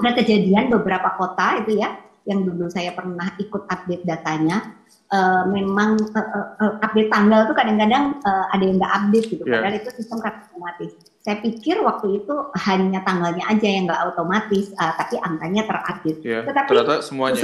Ada 0.00 0.10
kejadian 0.20 0.72
beberapa 0.72 1.12
kota 1.20 1.60
itu 1.60 1.80
ya 1.80 2.00
yang 2.24 2.48
dulu 2.48 2.72
saya 2.72 2.96
pernah 2.96 3.36
ikut 3.36 3.68
update 3.68 4.08
datanya 4.08 4.72
eh, 5.12 5.42
memang 5.52 6.00
eh, 6.00 6.28
eh, 6.64 6.72
update 6.80 7.12
tanggal 7.12 7.44
tuh 7.44 7.56
kadang-kadang 7.56 8.16
eh, 8.24 8.44
ada 8.56 8.64
yang 8.64 8.76
nggak 8.80 8.94
update 9.04 9.26
gitu 9.36 9.44
Iya. 9.44 9.52
padahal 9.60 9.74
itu 9.76 9.90
sistem 10.00 10.18
otomatis. 10.24 10.92
Saya 11.24 11.40
pikir 11.40 11.80
waktu 11.80 12.20
itu 12.20 12.34
hanya 12.68 13.00
tanggalnya 13.00 13.48
aja 13.48 13.64
yang 13.64 13.88
nggak 13.88 14.12
otomatis 14.12 14.68
eh, 14.76 14.92
tapi 15.00 15.16
angkanya 15.24 15.64
terupdate. 15.64 16.20
Iya. 16.20 16.40
Tetapi 16.44 16.68
Ternyata 16.68 16.94
semuanya. 17.00 17.42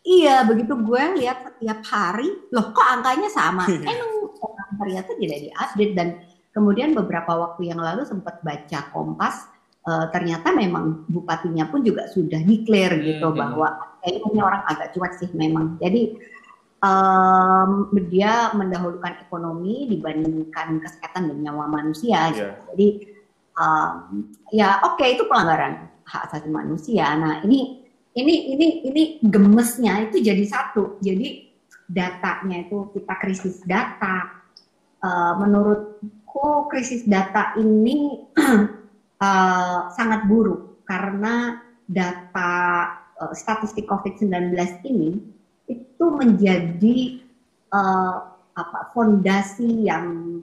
Iya, 0.00 0.48
begitu 0.48 0.72
gue 0.80 1.02
lihat 1.20 1.44
setiap 1.44 1.84
hari, 1.86 2.32
loh 2.50 2.72
kok 2.72 2.88
angkanya 2.88 3.28
sama? 3.28 3.68
Emang 3.68 4.32
orang 4.40 4.72
ternyata 4.80 5.10
tidak 5.20 5.38
diupdate 5.44 5.92
dan 5.94 6.08
kemudian 6.56 6.96
beberapa 6.96 7.36
waktu 7.36 7.68
yang 7.68 7.78
lalu 7.78 8.08
sempat 8.08 8.40
baca 8.40 8.80
Kompas, 8.90 9.44
eh, 9.86 10.06
ternyata 10.10 10.56
memang 10.56 11.04
bupatinya 11.06 11.68
pun 11.68 11.84
juga 11.84 12.08
sudah 12.08 12.40
declare 12.42 12.96
gitu 12.98 13.28
Hmm. 13.28 13.38
bahwa 13.38 13.68
kayaknya 14.00 14.20
ini 14.32 14.40
orang 14.40 14.62
agak 14.66 14.88
cuek 14.96 15.12
sih 15.20 15.30
memang. 15.36 15.76
Jadi 15.78 16.16
em, 16.80 17.70
dia 18.08 18.50
mendahulukan 18.56 19.20
ekonomi 19.28 19.86
dibandingkan 19.88 20.80
kesehatan 20.80 21.30
dan 21.30 21.38
nyawa 21.44 21.68
manusia. 21.68 22.32
gitu. 22.32 22.48
Iya. 22.48 22.66
Jadi 22.72 22.88
em, 23.60 23.98
ya 24.52 24.68
oke 24.84 25.04
itu 25.04 25.24
pelanggaran 25.28 25.88
hak 26.08 26.22
asasi 26.32 26.48
manusia. 26.50 27.06
Nah 27.14 27.44
ini 27.46 27.86
ini 28.18 28.34
ini 28.56 28.68
ini 28.90 29.02
gemesnya 29.22 30.10
itu 30.10 30.18
jadi 30.18 30.42
satu. 30.48 30.98
Jadi 30.98 31.46
datanya 31.90 32.66
itu 32.66 32.90
kita 32.94 33.14
krisis 33.18 33.62
data. 33.66 34.40
Eh, 35.00 35.34
menurutku 35.40 36.68
krisis 36.68 37.08
data 37.08 37.56
ini 37.56 38.28
eh, 39.26 39.78
sangat 39.96 40.28
buruk 40.28 40.84
karena 40.84 41.56
data 41.88 42.52
eh, 43.16 43.32
statistik 43.32 43.88
COVID-19 43.88 44.52
ini 44.84 45.39
itu 46.00 46.08
menjadi 46.16 46.98
eh, 47.76 48.16
apa 48.56 48.80
fondasi 48.96 49.84
yang 49.84 50.40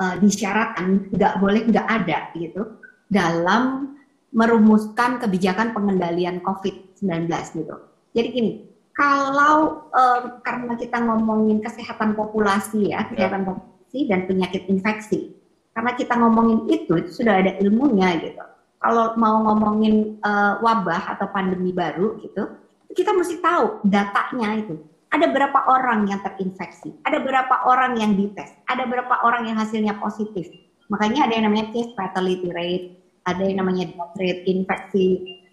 eh, 0.00 0.16
disyaratkan 0.24 1.12
nggak 1.12 1.36
boleh 1.36 1.68
nggak 1.68 1.84
ada 1.84 2.32
gitu 2.32 2.80
dalam 3.12 3.92
merumuskan 4.32 5.20
kebijakan 5.20 5.76
pengendalian 5.76 6.40
COVID-19 6.40 7.28
gitu. 7.60 7.76
Jadi 8.16 8.28
gini, 8.32 8.52
kalau 8.96 9.84
eh, 9.92 10.40
karena 10.40 10.80
kita 10.80 10.96
ngomongin 11.04 11.60
kesehatan 11.60 12.16
populasi 12.16 12.96
ya, 12.96 13.04
kesehatan 13.12 13.44
populasi 13.44 14.08
dan 14.08 14.24
penyakit 14.24 14.64
infeksi, 14.64 15.36
karena 15.76 15.92
kita 15.92 16.16
ngomongin 16.16 16.72
itu, 16.72 17.04
itu 17.04 17.20
sudah 17.20 17.44
ada 17.44 17.52
ilmunya 17.60 18.16
gitu. 18.24 18.40
Kalau 18.80 19.12
mau 19.20 19.44
ngomongin 19.44 20.24
eh, 20.24 20.54
wabah 20.64 21.20
atau 21.20 21.28
pandemi 21.28 21.76
baru 21.76 22.16
gitu, 22.24 22.64
kita 22.96 23.12
mesti 23.12 23.38
tahu 23.44 23.84
datanya 23.84 24.56
itu. 24.56 24.80
Ada 25.12 25.30
berapa 25.30 25.70
orang 25.70 26.10
yang 26.10 26.18
terinfeksi, 26.24 26.98
ada 27.06 27.22
berapa 27.22 27.62
orang 27.68 27.94
yang 28.00 28.18
dites, 28.18 28.50
ada 28.66 28.84
berapa 28.90 29.22
orang 29.22 29.46
yang 29.46 29.56
hasilnya 29.56 29.94
positif. 30.02 30.50
Makanya 30.90 31.30
ada 31.30 31.32
yang 31.38 31.46
namanya 31.46 31.70
case 31.70 31.94
fatality 31.94 32.50
rate, 32.50 32.86
ada 33.22 33.42
yang 33.42 33.62
namanya 33.62 33.86
death 33.94 34.16
rate, 34.18 34.42
infeksi 34.50 35.06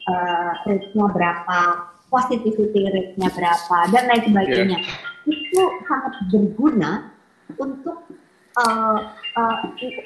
eh, 0.09 0.51
rate-nya 0.65 1.05
berapa, 1.05 1.59
positivity 2.09 2.81
rate-nya 2.89 3.29
berapa, 3.29 3.77
dan 3.93 4.03
lain 4.09 4.23
sebagainya. 4.25 4.79
Itu 5.29 5.61
sangat 5.85 6.13
berguna 6.33 7.13
untuk 7.53 8.09
eh, 8.57 8.99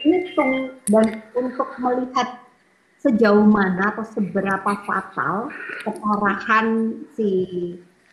hitung 0.03 0.75
dan 0.91 1.23
untuk 1.33 1.71
melihat 1.79 2.46
sejauh 3.07 3.47
mana 3.47 3.95
atau 3.95 4.03
seberapa 4.03 4.71
fatal 4.83 5.47
keparahan 5.87 6.91
si 7.15 7.31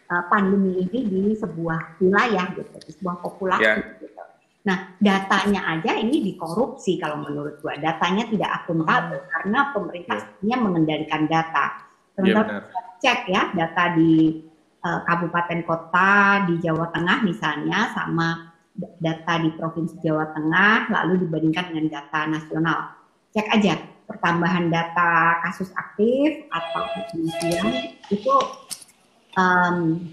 uh, 0.07 0.23
pandemi 0.31 0.87
ini 0.87 0.99
di 1.11 1.23
sebuah 1.35 1.99
wilayah 1.99 2.55
gitu, 2.55 2.79
di 2.79 2.93
sebuah 2.95 3.19
populasi 3.19 3.67
Ya. 3.67 3.75
gitu. 3.99 4.23
Nah, 4.65 4.97
datanya 4.97 5.77
aja 5.77 5.99
ini 6.01 6.25
dikorupsi 6.25 6.97
kalau 6.97 7.21
menurut 7.21 7.61
gua. 7.61 7.77
Datanya 7.77 8.25
tidak 8.33 8.65
akuntabel 8.65 9.21
karena 9.29 9.75
pemerintah 9.77 10.17
sebenarnya 10.25 10.57
mengendalikan 10.63 11.23
data. 11.29 11.67
Iya 11.75 12.15
Sementara 12.15 12.49
benar. 12.63 12.85
cek 13.03 13.21
ya 13.29 13.43
data 13.53 13.85
di 13.99 14.41
uh, 14.81 15.01
kabupaten 15.05 15.61
kota 15.67 16.13
di 16.49 16.55
Jawa 16.63 16.89
Tengah 16.95 17.19
misalnya 17.27 17.91
sama 17.93 18.55
data 19.03 19.35
di 19.43 19.51
provinsi 19.53 20.01
Jawa 20.01 20.33
Tengah 20.33 20.89
lalu 20.95 21.27
dibandingkan 21.27 21.75
dengan 21.75 21.87
data 22.01 22.21
nasional. 22.31 22.79
Cek 23.35 23.47
aja 23.51 23.75
pertambahan 24.05 24.69
data 24.69 25.41
kasus 25.49 25.73
aktif 25.75 26.45
atau 26.53 26.83
kematian 27.13 27.97
itu 28.13 28.35
um, 29.37 30.05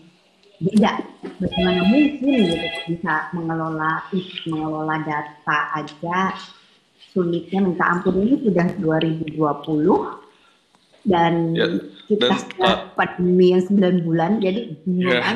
beda. 0.62 1.04
Bagaimana 1.42 1.82
mungkin 1.90 2.38
gitu 2.48 2.68
bisa 2.96 3.30
mengelola 3.34 4.06
mengelola 4.48 4.96
data 5.04 5.58
aja 5.78 6.38
sulitnya 7.12 7.60
minta 7.60 7.86
ampun 7.92 8.24
ini 8.24 8.40
sudah 8.46 8.68
2020 8.80 9.36
dan 11.02 11.58
Ya, 11.58 11.66
kita 12.06 12.30
dan, 12.30 12.38
sudah 12.38 12.94
pandemi 12.94 13.58
yang 13.58 13.66
9 13.66 14.06
bulan 14.06 14.38
jadi 14.38 14.78
bingung 14.86 15.18
Ya. 15.18 15.34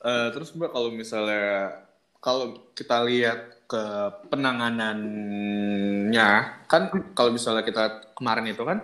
Eh, 0.00 0.28
terus 0.32 0.56
mbak 0.56 0.72
kalau 0.72 0.88
misalnya 0.88 1.76
kalau 2.24 2.72
kita 2.72 3.04
lihat 3.04 3.59
ke 3.70 3.86
penanganannya 4.26 6.30
kan 6.66 6.90
kalau 7.14 7.30
misalnya 7.30 7.62
kita 7.62 8.10
kemarin 8.18 8.50
itu 8.50 8.66
kan 8.66 8.82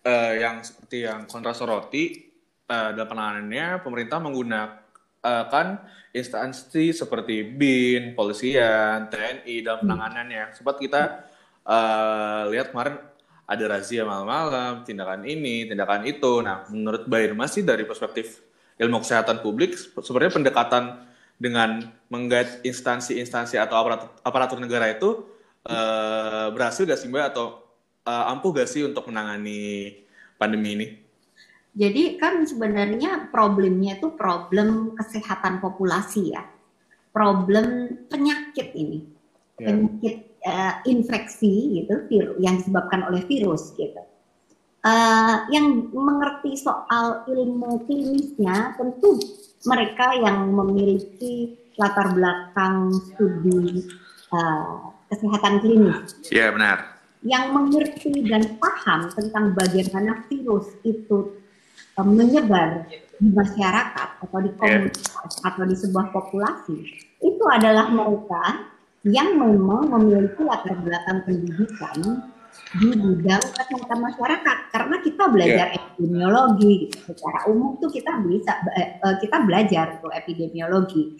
eh, 0.00 0.40
yang 0.40 0.64
seperti 0.64 1.04
yang 1.04 1.28
kontra 1.28 1.52
soroti 1.52 2.24
eh, 2.64 2.90
dalam 2.96 3.04
penanganannya 3.04 3.84
pemerintah 3.84 4.24
menggunakan 4.24 5.92
instansi 6.14 6.94
seperti 6.96 7.42
BIN, 7.42 8.14
polisian, 8.16 9.12
TNI 9.12 9.60
dalam 9.60 9.84
penanganannya. 9.84 10.56
Sempat 10.56 10.80
kita 10.80 11.28
eh, 11.68 12.42
lihat 12.48 12.72
kemarin 12.72 12.96
ada 13.44 13.64
razia 13.68 14.08
malam-malam, 14.08 14.88
tindakan 14.88 15.28
ini, 15.28 15.68
tindakan 15.68 16.08
itu. 16.08 16.40
Nah, 16.40 16.64
menurut 16.72 17.04
Mbak 17.04 17.20
Irma 17.28 17.44
sih 17.44 17.60
dari 17.60 17.84
perspektif 17.84 18.40
ilmu 18.80 19.04
kesehatan 19.04 19.44
publik, 19.44 19.76
sebenarnya 19.76 20.32
pendekatan 20.32 21.12
dengan 21.38 21.90
menggait 22.08 22.62
instansi-instansi 22.62 23.58
atau 23.58 23.74
aparatur, 23.74 24.08
aparatur 24.22 24.58
negara 24.62 24.90
itu 24.90 25.26
eh, 25.66 26.48
berhasil 26.54 26.86
gak 26.86 27.00
sih 27.00 27.10
Mbak 27.10 27.24
atau 27.34 27.62
eh, 28.06 28.30
ampuh 28.30 28.54
gak 28.54 28.70
sih 28.70 28.86
untuk 28.86 29.08
menangani 29.10 29.92
pandemi 30.38 30.70
ini? 30.78 30.86
Jadi 31.74 32.22
kan 32.22 32.38
sebenarnya 32.46 33.34
problemnya 33.34 33.98
itu 33.98 34.14
problem 34.14 34.94
kesehatan 34.94 35.58
populasi 35.58 36.34
ya. 36.34 36.44
problem 37.14 37.94
penyakit 38.10 38.74
ini, 38.74 39.06
Ya. 39.54 39.70
penyakit 39.70 40.34
eh, 40.42 40.74
infeksi 40.90 41.78
gitu, 41.78 42.10
vir- 42.10 42.34
yang 42.42 42.58
disebabkan 42.58 43.06
oleh 43.06 43.22
virus 43.22 43.70
gitu. 43.78 44.02
Eh, 44.84 45.36
yang 45.54 45.94
mengerti 45.94 46.58
soal 46.58 47.22
ilmu 47.30 47.86
klinisnya 47.86 48.74
tentu 48.74 49.16
mereka 49.64 50.12
yang 50.16 50.52
memiliki 50.52 51.56
latar 51.74 52.14
belakang 52.14 52.94
studi 53.12 53.84
eh, 54.30 54.74
kesehatan 55.10 55.60
klinis 55.60 56.14
Iya 56.30 56.54
benar. 56.54 56.78
yang 57.24 57.56
mengerti 57.56 58.24
dan 58.28 58.60
paham 58.60 59.08
tentang 59.12 59.56
bagaimana 59.56 60.24
virus 60.28 60.68
itu 60.84 61.40
eh, 61.98 62.06
menyebar 62.06 62.86
di 63.18 63.30
masyarakat 63.30 64.08
atau 64.26 64.38
di 64.42 64.50
komunitas 64.58 65.32
atau 65.42 65.62
di 65.64 65.76
sebuah 65.78 66.10
populasi 66.10 66.76
itu 67.22 67.44
adalah 67.48 67.88
mereka 67.88 68.68
yang 69.04 69.36
memang 69.36 69.92
memiliki 69.92 70.40
latar 70.42 70.76
belakang 70.80 71.22
pendidikan 71.28 72.24
di 72.74 72.90
bidang 72.90 73.42
kesehatan 73.54 73.98
masyarakat 74.02 74.56
karena 74.74 74.96
kita 75.02 75.24
belajar 75.30 75.66
epidemiologi 75.78 76.90
gitu. 76.90 76.98
secara 77.14 77.46
umum 77.46 77.78
tuh 77.78 77.90
kita 77.90 78.18
bisa 78.26 78.52
eh, 78.74 78.98
eh, 78.98 79.16
kita 79.22 79.46
belajar 79.46 80.02
tuh 80.02 80.10
epidemiologi 80.10 81.14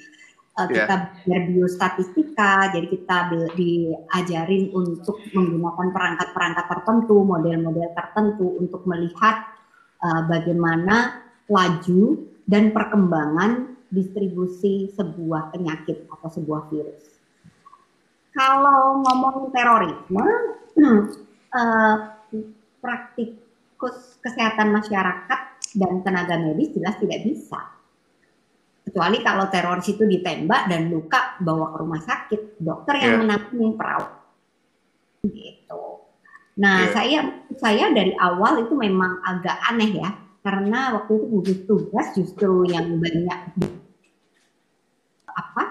Eh, 0.54 0.66
Iya. 0.70 0.86
kita 0.86 0.94
belajar 1.26 1.40
biostatistika 1.50 2.52
jadi 2.70 2.86
kita 2.86 3.16
diajarin 3.58 4.70
untuk 4.70 5.18
menggunakan 5.34 5.90
perangkat-perangkat 5.90 6.66
tertentu 6.70 7.26
model-model 7.26 7.90
tertentu 7.90 8.62
untuk 8.62 8.86
melihat 8.86 9.50
eh, 9.98 10.22
bagaimana 10.30 11.26
laju 11.50 12.22
dan 12.46 12.70
perkembangan 12.70 13.82
distribusi 13.90 14.94
sebuah 14.94 15.50
penyakit 15.50 16.06
atau 16.06 16.30
sebuah 16.30 16.70
virus 16.70 17.02
kalau 18.30 19.02
ngomong 19.02 19.50
terorisme 19.50 20.26
eh, 21.54 21.96
praktikus 22.82 24.18
kesehatan 24.20 24.74
masyarakat 24.74 25.40
dan 25.74 25.92
tenaga 26.02 26.36
medis 26.38 26.74
jelas 26.74 26.98
tidak 26.98 27.22
bisa. 27.24 27.60
Kecuali 28.84 29.24
kalau 29.24 29.48
teroris 29.48 29.88
itu 29.88 30.04
ditembak 30.04 30.68
dan 30.68 30.92
luka 30.92 31.40
bawa 31.40 31.72
ke 31.72 31.76
rumah 31.80 32.02
sakit, 32.04 32.40
dokter 32.60 32.94
yang 33.00 33.16
Iya. 33.16 33.20
menangani 33.24 33.66
perawat. 33.74 34.12
Gitu. 35.24 35.82
Nah, 36.60 36.86
Iya. 36.86 36.92
saya 36.92 37.18
saya 37.56 37.84
dari 37.96 38.12
awal 38.14 38.62
itu 38.62 38.76
memang 38.76 39.24
agak 39.24 39.56
aneh 39.72 39.98
ya, 39.98 40.10
karena 40.44 41.00
waktu 41.00 41.16
itu 41.16 41.26
gugus 41.32 41.60
tugas 41.64 42.06
justru 42.12 42.68
yang 42.68 43.00
banyak 43.00 43.56
apa 45.26 45.62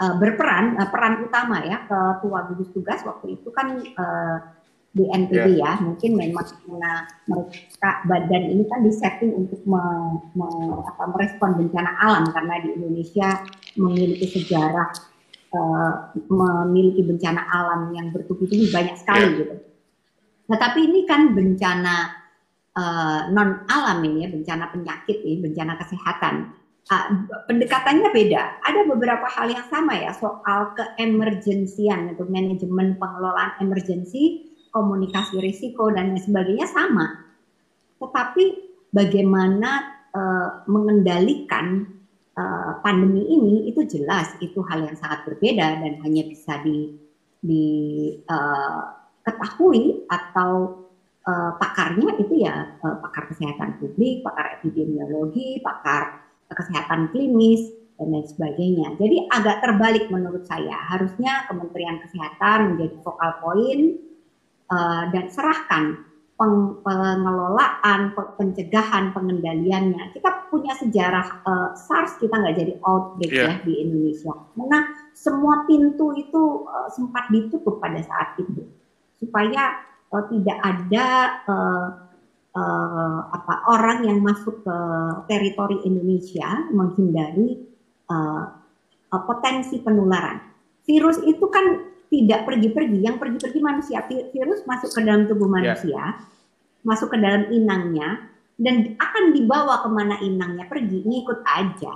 eh, 0.00 0.14
berperan 0.16 0.78
eh, 0.78 0.88
peran 0.88 1.14
utama 1.26 1.60
ya 1.66 1.84
ketua 1.84 2.46
gugus 2.48 2.70
tugas 2.72 3.02
waktu 3.04 3.36
itu 3.36 3.48
kan 3.50 3.76
eh, 3.82 4.38
di 4.96 5.04
NPB 5.04 5.60
ya. 5.60 5.76
mungkin 5.84 6.16
memang 6.16 6.46
karena 6.48 7.04
mereka 7.28 7.90
badan 8.08 8.44
ini 8.48 8.64
kan 8.64 8.80
disetting 8.80 9.36
untuk 9.36 9.60
me- 9.68 10.24
me- 10.32 10.80
apa, 10.88 11.04
merespon 11.12 11.52
bencana 11.60 12.00
alam. 12.00 12.24
Karena 12.32 12.64
di 12.64 12.72
Indonesia 12.72 13.44
memiliki 13.76 14.24
sejarah 14.40 14.88
eh, 15.52 15.92
memiliki 16.32 17.04
bencana 17.04 17.44
alam 17.44 17.92
yang 17.92 18.08
bertubi-tubi 18.08 18.72
banyak 18.72 18.96
sekali 18.96 19.28
gitu. 19.36 19.54
Nah 20.48 20.56
tapi 20.56 20.88
ini 20.88 21.04
kan 21.04 21.36
bencana 21.36 21.96
eh, 22.72 23.20
non 23.36 23.68
alam 23.68 24.00
ini 24.00 24.24
ya 24.24 24.28
bencana 24.32 24.72
penyakit 24.72 25.20
ini 25.20 25.44
bencana 25.44 25.76
kesehatan. 25.76 26.56
Ah, 26.86 27.10
pendekatannya 27.50 28.14
beda. 28.14 28.62
Ada 28.62 28.86
beberapa 28.86 29.26
hal 29.26 29.50
yang 29.50 29.66
sama 29.66 29.98
ya 29.98 30.14
soal 30.14 30.70
keemergensian 30.78 32.14
itu 32.14 32.22
manajemen 32.30 32.94
pengelolaan 32.94 33.58
emergensi, 33.58 34.45
komunikasi 34.76 35.40
risiko 35.40 35.88
dan 35.88 36.12
lain 36.12 36.20
sebagainya 36.20 36.68
sama. 36.68 37.24
Tetapi 37.96 38.44
bagaimana 38.92 39.70
eh, 40.12 40.68
mengendalikan 40.68 41.88
eh, 42.36 42.72
pandemi 42.84 43.24
ini 43.24 43.72
itu 43.72 43.88
jelas 43.88 44.36
itu 44.44 44.60
hal 44.68 44.84
yang 44.84 44.96
sangat 45.00 45.24
berbeda 45.24 45.80
dan 45.80 45.96
hanya 46.04 46.28
bisa 46.28 46.60
di 46.60 46.92
diketahui 49.24 49.84
atau 50.12 50.84
eh, 51.24 51.52
pakarnya 51.56 52.20
itu 52.20 52.44
ya 52.44 52.76
eh, 52.76 52.96
pakar 53.00 53.32
kesehatan 53.32 53.80
publik, 53.80 54.20
pakar 54.20 54.60
epidemiologi, 54.60 55.64
pakar 55.64 56.20
kesehatan 56.52 57.08
klinis 57.16 57.72
dan 57.96 58.12
lain 58.12 58.28
sebagainya. 58.28 58.92
Jadi 59.00 59.24
agak 59.32 59.64
terbalik 59.64 60.12
menurut 60.12 60.44
saya. 60.44 60.76
Harusnya 60.92 61.48
Kementerian 61.48 61.98
Kesehatan 62.04 62.76
menjadi 62.76 62.96
vokal 63.00 63.40
poin 63.40 63.96
eh, 64.66 65.02
dan 65.10 65.24
serahkan 65.30 65.84
peng- 66.36 66.76
pengelolaan, 66.84 68.12
pe- 68.12 68.32
pencegahan, 68.36 69.14
pengendaliannya. 69.16 70.12
Kita 70.12 70.50
punya 70.52 70.74
sejarah 70.76 71.26
eh, 71.42 71.70
SARS 71.74 72.18
kita 72.18 72.34
nggak 72.36 72.56
jadi 72.56 72.72
outbreak 72.82 73.32
Iya. 73.32 73.44
ya 73.46 73.52
di 73.64 73.72
Indonesia. 73.82 74.32
Karena 74.54 74.80
semua 75.16 75.64
pintu 75.64 76.12
itu 76.14 76.42
eh, 76.68 76.88
sempat 76.92 77.30
ditutup 77.30 77.80
pada 77.80 77.98
saat 78.02 78.36
itu 78.38 78.62
supaya 79.16 79.80
eh, 80.12 80.24
tidak 80.30 80.58
ada 80.60 81.06
eh, 81.48 81.88
eh, 82.56 83.18
apa 83.32 83.54
orang 83.68 84.04
yang 84.04 84.18
masuk 84.20 84.60
ke 84.60 84.76
teritori 85.26 85.80
Indonesia 85.84 86.68
menghindari 86.70 87.64
eh, 88.06 88.44
eh, 89.12 89.22
potensi 89.24 89.80
penularan. 89.80 90.38
Virus 90.86 91.18
itu 91.26 91.42
kan 91.50 91.95
tidak 92.06 92.46
pergi-pergi, 92.46 92.98
yang 93.02 93.16
pergi-pergi 93.18 93.60
manusia. 93.60 94.04
Vi- 94.06 94.30
Virus 94.30 94.62
masuk 94.64 94.94
ke 94.94 95.00
dalam 95.02 95.26
tubuh 95.26 95.50
manusia, 95.50 96.16
masuk 96.82 97.12
ke 97.12 97.18
dalam 97.18 97.50
inangnya, 97.50 98.30
dan 98.56 98.94
akan 98.96 99.34
dibawa 99.34 99.82
ke 99.84 99.88
mana 99.90 100.16
inangnya 100.22 100.70
pergi, 100.70 101.02
ngikut 101.02 101.42
aja. 101.44 101.92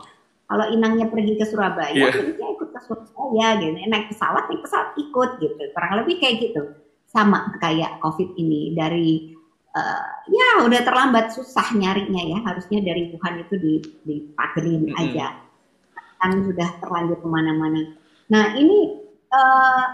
Kalau 0.50 0.66
inangnya 0.74 1.06
pergi 1.06 1.38
ke 1.38 1.46
Surabaya, 1.46 1.94
Iya. 1.94 2.10
virusnya 2.10 2.48
ikut 2.58 2.68
ke 2.74 2.80
Surabaya, 2.82 3.48
gitu. 3.62 3.70
Naik 3.86 4.10
pesawat, 4.10 4.50
naik 4.50 4.62
pesawat 4.66 4.88
ikut, 4.98 5.30
gitu. 5.38 5.62
Kurang 5.70 5.92
lebih 6.02 6.18
kayak 6.18 6.36
gitu. 6.42 6.62
Sama 7.06 7.54
kayak 7.58 7.98
COVID 8.02 8.34
ini 8.34 8.74
dari 8.74 9.34
eh, 9.70 10.10
ya 10.26 10.66
udah 10.66 10.82
terlambat 10.82 11.30
susah 11.30 11.70
nyarinya 11.78 12.18
ya 12.26 12.38
harusnya 12.42 12.82
dari 12.82 13.14
Wuhan 13.14 13.38
itu 13.38 13.54
di 13.54 13.74
dipagerin 14.02 14.90
Mm-mm. 14.90 14.98
aja 14.98 15.46
kan 16.18 16.42
sudah 16.42 16.74
terlanjur 16.82 17.22
ke 17.22 17.28
mana-mana 17.30 17.94
nah 18.26 18.58
ini 18.58 18.98
eh, 19.30 19.86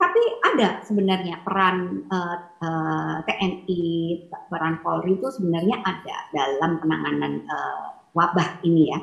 tapi 0.00 0.22
ada 0.40 0.80
sebenarnya 0.80 1.44
peran 1.44 2.08
eh, 2.08 2.38
eh, 2.64 3.16
TNI 3.28 3.84
peran 4.48 4.80
Polri 4.80 5.20
itu 5.20 5.28
sebenarnya 5.28 5.76
ada 5.84 6.16
dalam 6.32 6.80
penanganan 6.80 7.44
eh, 7.44 7.86
wabah 8.16 8.64
ini 8.64 8.82
ya. 8.88 9.00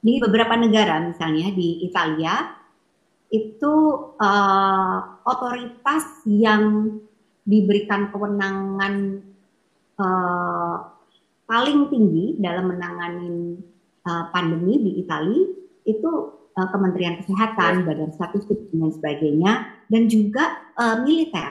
Di 0.00 0.20
beberapa 0.20 0.56
negara 0.56 1.00
misalnya 1.00 1.48
di 1.52 1.84
Italia 1.84 2.60
itu 3.32 3.74
eh, 4.20 4.98
otoritas 5.24 6.28
yang 6.28 6.96
diberikan 7.48 8.12
kewenangan 8.12 8.94
eh, 9.96 10.76
paling 11.48 11.88
tinggi 11.88 12.36
dalam 12.36 12.68
menangani 12.68 13.56
eh, 14.04 14.24
pandemi 14.28 14.76
di 14.76 14.92
Italia 15.00 15.40
itu 15.88 16.39
eh, 16.54 16.68
Kementerian 16.70 17.20
Kesehatan, 17.22 17.86
Badan 17.86 18.10
Statistik 18.14 18.70
dan 18.70 18.90
sebagainya, 18.90 19.52
dan 19.86 20.02
juga 20.06 20.70
eh, 20.78 20.96
militer. 21.02 21.50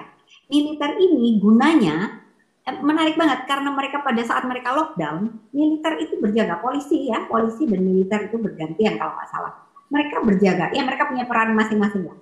Militer 0.49 0.91
ini 0.97 1.38
gunanya 1.41 2.25
eh, 2.65 2.77
menarik 2.81 3.15
banget 3.15 3.45
karena 3.45 3.69
mereka 3.73 4.01
pada 4.01 4.21
saat 4.21 4.43
mereka 4.45 4.75
lockdown, 4.75 5.49
militer 5.55 5.93
itu 6.03 6.19
berjaga, 6.19 6.59
polisi 6.62 7.09
ya, 7.09 7.25
polisi 7.25 7.65
dan 7.65 7.81
militer 7.81 8.29
itu 8.29 8.38
bergantian 8.38 8.99
kalau 8.99 9.13
nggak 9.15 9.29
salah. 9.31 9.53
Mereka 9.89 10.21
berjaga, 10.21 10.65
ya 10.69 10.85
mereka 10.85 11.09
punya 11.09 11.25
peran 11.25 11.57
masing-masing 11.57 12.05
lah. 12.05 12.17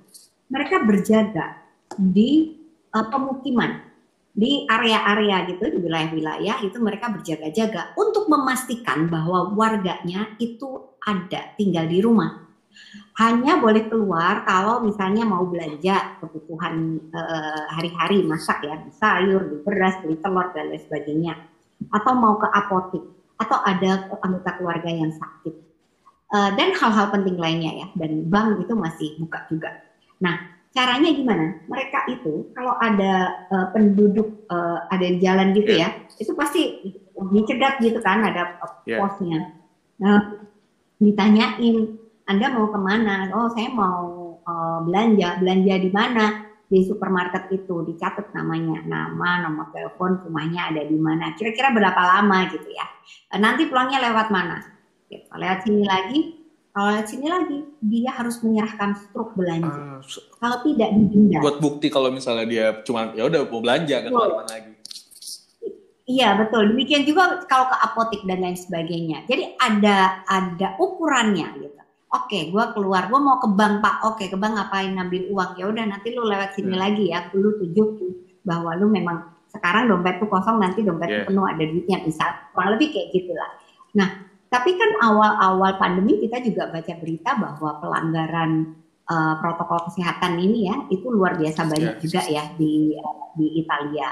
Mereka 0.47 0.87
berjaga 0.87 1.59
di 1.99 2.55
uh, 2.95 3.05
pemukiman 3.11 3.87
di 4.37 4.69
area-area 4.69 5.49
gitu 5.49 5.65
di 5.65 5.77
wilayah-wilayah 5.81 6.61
itu 6.61 6.77
mereka 6.77 7.09
berjaga-jaga 7.09 7.97
untuk 7.97 8.29
memastikan 8.29 9.09
bahwa 9.09 9.49
warganya 9.57 10.37
itu 10.37 10.93
ada 11.01 11.57
tinggal 11.57 11.89
di 11.89 12.05
rumah. 12.05 12.46
Hanya 13.17 13.57
boleh 13.57 13.89
keluar 13.89 14.45
kalau 14.45 14.85
misalnya 14.85 15.25
mau 15.25 15.43
belanja 15.45 16.21
kebutuhan 16.21 17.01
eh, 17.09 17.63
hari-hari 17.73 18.21
masak 18.23 18.61
ya, 18.65 18.77
sayur, 18.93 19.61
beras, 19.65 19.97
beli 20.05 20.17
telur 20.21 20.53
dan 20.53 20.69
lain 20.69 20.81
sebagainya. 20.81 21.33
Atau 21.93 22.13
mau 22.17 22.37
ke 22.37 22.47
apotik 22.49 23.03
atau 23.37 23.57
ada 23.61 24.09
anggota 24.21 24.57
keluarga 24.57 24.89
yang 24.89 25.13
sakit. 25.13 25.55
Eh, 26.27 26.49
dan 26.59 26.75
hal-hal 26.75 27.07
penting 27.07 27.39
lainnya 27.39 27.71
ya 27.71 27.87
dan 27.95 28.27
bank 28.27 28.59
itu 28.59 28.73
masih 28.75 29.15
buka 29.15 29.47
juga. 29.47 29.71
Nah, 30.19 30.35
caranya 30.75 31.09
gimana? 31.15 31.63
Mereka 31.71 32.11
itu 32.11 32.51
kalau 32.51 32.75
ada 32.77 33.47
eh, 33.47 33.67
penduduk 33.71 34.45
eh, 34.51 34.77
ada 34.91 35.05
di 35.07 35.17
jalan 35.23 35.55
gitu 35.55 35.71
ya, 35.73 35.89
itu 36.19 36.31
pasti 36.35 36.61
dicegat 37.33 37.79
gitu 37.81 37.97
kan 38.03 38.21
ada 38.21 38.59
Iya. 38.85 38.97
posnya. 39.01 39.39
Nah, 40.03 40.19
ditanyain 41.01 41.97
Anda 42.27 42.51
mau 42.51 42.67
ke 42.67 42.79
mana? 42.79 43.31
Oh, 43.31 43.47
saya 43.55 43.71
mau 43.71 43.99
uh, 44.43 44.79
belanja. 44.83 45.39
Belanja 45.39 45.73
di 45.79 45.89
mana? 45.89 46.25
Di 46.67 46.83
supermarket 46.83 47.47
itu 47.55 47.87
dicatat 47.87 48.35
namanya, 48.35 48.83
nama, 48.83 49.47
nomor 49.47 49.71
telepon, 49.71 50.19
rumahnya 50.27 50.75
ada 50.75 50.83
di 50.83 50.99
mana. 50.99 51.31
Kira-kira 51.39 51.71
berapa 51.71 51.95
lama 51.95 52.51
gitu 52.51 52.67
ya? 52.67 52.83
Uh, 53.31 53.39
nanti 53.39 53.71
pulangnya 53.71 54.03
lewat 54.03 54.27
mana? 54.27 54.59
Gitu. 55.07 55.23
Lewat 55.31 55.63
sini 55.63 55.83
lagi. 55.87 56.19
Kalau 56.75 56.93
lewat 56.93 57.07
sini 57.07 57.27
lagi, 57.31 57.57
dia 57.79 58.11
harus 58.13 58.37
menyerahkan 58.43 58.99
struk 58.99 59.33
belanja. 59.33 60.03
S- 60.03 60.27
Kalau 60.37 60.61
tidak 60.61 60.93
didenda. 60.93 61.39
buat 61.41 61.57
bukti 61.57 61.87
kalau 61.89 62.11
misalnya 62.13 62.45
dia 62.45 62.65
cuma 62.85 63.15
ya 63.17 63.25
udah 63.25 63.49
mau 63.49 63.63
belanja 63.63 64.03
kan 64.03 64.11
ke 64.11 64.19
mana 64.19 64.45
lagi. 64.45 64.71
Iya 66.07 66.39
betul. 66.39 66.71
Demikian 66.71 67.03
juga 67.03 67.41
kalau 67.49 67.67
ke 67.67 67.77
apotek 67.81 68.21
dan 68.29 68.39
lain 68.45 68.55
sebagainya. 68.55 69.25
Jadi 69.25 69.57
ada 69.57 70.21
ada 70.23 70.77
ukurannya 70.77 71.49
gitu. 71.59 71.81
Oke, 72.17 72.49
gua 72.49 72.73
keluar, 72.73 73.05
gua 73.07 73.19
mau 73.19 73.37
ke 73.37 73.47
bank 73.49 73.79
pak. 73.79 73.95
Oke, 74.05 74.25
ke 74.27 74.37
bank 74.37 74.57
ngapain 74.57 74.91
ngambil 74.93 75.29
uang? 75.29 75.51
Ya 75.59 75.65
udah 75.69 75.85
nanti 75.85 76.11
lu 76.11 76.25
lewat 76.25 76.57
sini 76.57 76.73
Hmm. 76.73 76.81
lagi 76.81 77.05
ya. 77.13 77.29
Lu 77.33 77.53
tunjukin 77.55 78.11
bahwa 78.41 78.73
lu 78.75 78.89
memang 78.89 79.17
sekarang 79.47 79.87
dompet 79.87 80.19
tuh 80.19 80.27
kosong, 80.27 80.57
nanti 80.59 80.83
dompet 80.83 81.07
Yeah. 81.07 81.25
penuh 81.25 81.45
ada 81.45 81.63
duitnya 81.63 81.97
bisa. 82.03 82.25
Kurang 82.51 82.75
lebih 82.75 82.91
kayak 82.91 83.09
gitulah. 83.15 83.49
Nah, 83.95 84.09
tapi 84.47 84.75
kan 84.75 84.91
awal-awal 85.01 85.75
pandemi 85.75 86.19
kita 86.19 86.39
juga 86.41 86.67
baca 86.67 86.93
berita 86.97 87.31
bahwa 87.37 87.69
pelanggaran 87.79 88.51
eh, 89.07 89.35
protokol 89.39 89.87
kesehatan 89.87 90.35
ini 90.35 90.67
ya 90.67 90.75
itu 90.91 91.07
luar 91.07 91.39
biasa 91.39 91.63
banyak 91.63 91.95
Yeah. 91.95 92.03
juga 92.03 92.21
ya 92.27 92.43
di 92.59 92.91
eh, 92.91 93.15
di 93.39 93.63
Italia. 93.63 94.11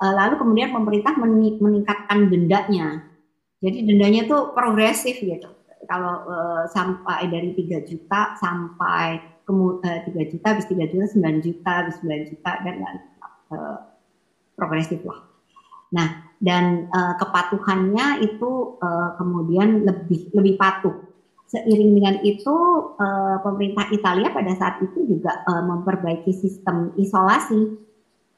Eh, 0.00 0.12
lalu 0.16 0.40
kemudian 0.40 0.72
pemerintah 0.72 1.12
meni- 1.20 1.60
meningkatkan 1.60 2.32
dendanya. 2.32 3.12
Jadi 3.60 3.78
dendanya 3.86 4.24
tuh 4.24 4.50
progresif 4.50 5.20
gitu. 5.20 5.46
Kalau 5.86 6.14
eh, 6.30 6.62
sampai 6.70 7.26
dari 7.26 7.50
3 7.58 7.82
juta 7.82 8.38
sampai 8.38 9.18
kemu- 9.46 9.82
eh, 9.82 10.00
3 10.06 10.22
juta, 10.30 10.46
habis 10.54 10.66
3 10.70 10.86
juta, 10.86 11.06
9 11.10 11.38
juta, 11.42 11.70
habis 11.82 11.96
9 12.00 12.22
juta 12.30 12.50
dan 12.62 12.76
eh, 13.52 13.78
progresif 14.54 15.02
lah. 15.02 15.20
Nah, 15.92 16.08
dan 16.40 16.88
eh, 16.88 17.14
kepatuhannya 17.18 18.24
itu 18.24 18.50
eh, 18.80 19.10
kemudian 19.18 19.84
lebih 19.86 20.30
lebih 20.32 20.54
patuh. 20.56 20.96
Seiring 21.52 21.92
dengan 21.92 22.16
itu 22.24 22.56
eh, 22.96 23.36
pemerintah 23.44 23.86
Italia 23.92 24.32
pada 24.32 24.52
saat 24.56 24.80
itu 24.80 25.04
juga 25.04 25.44
eh, 25.44 25.62
memperbaiki 25.66 26.32
sistem 26.32 26.96
isolasi 26.96 27.60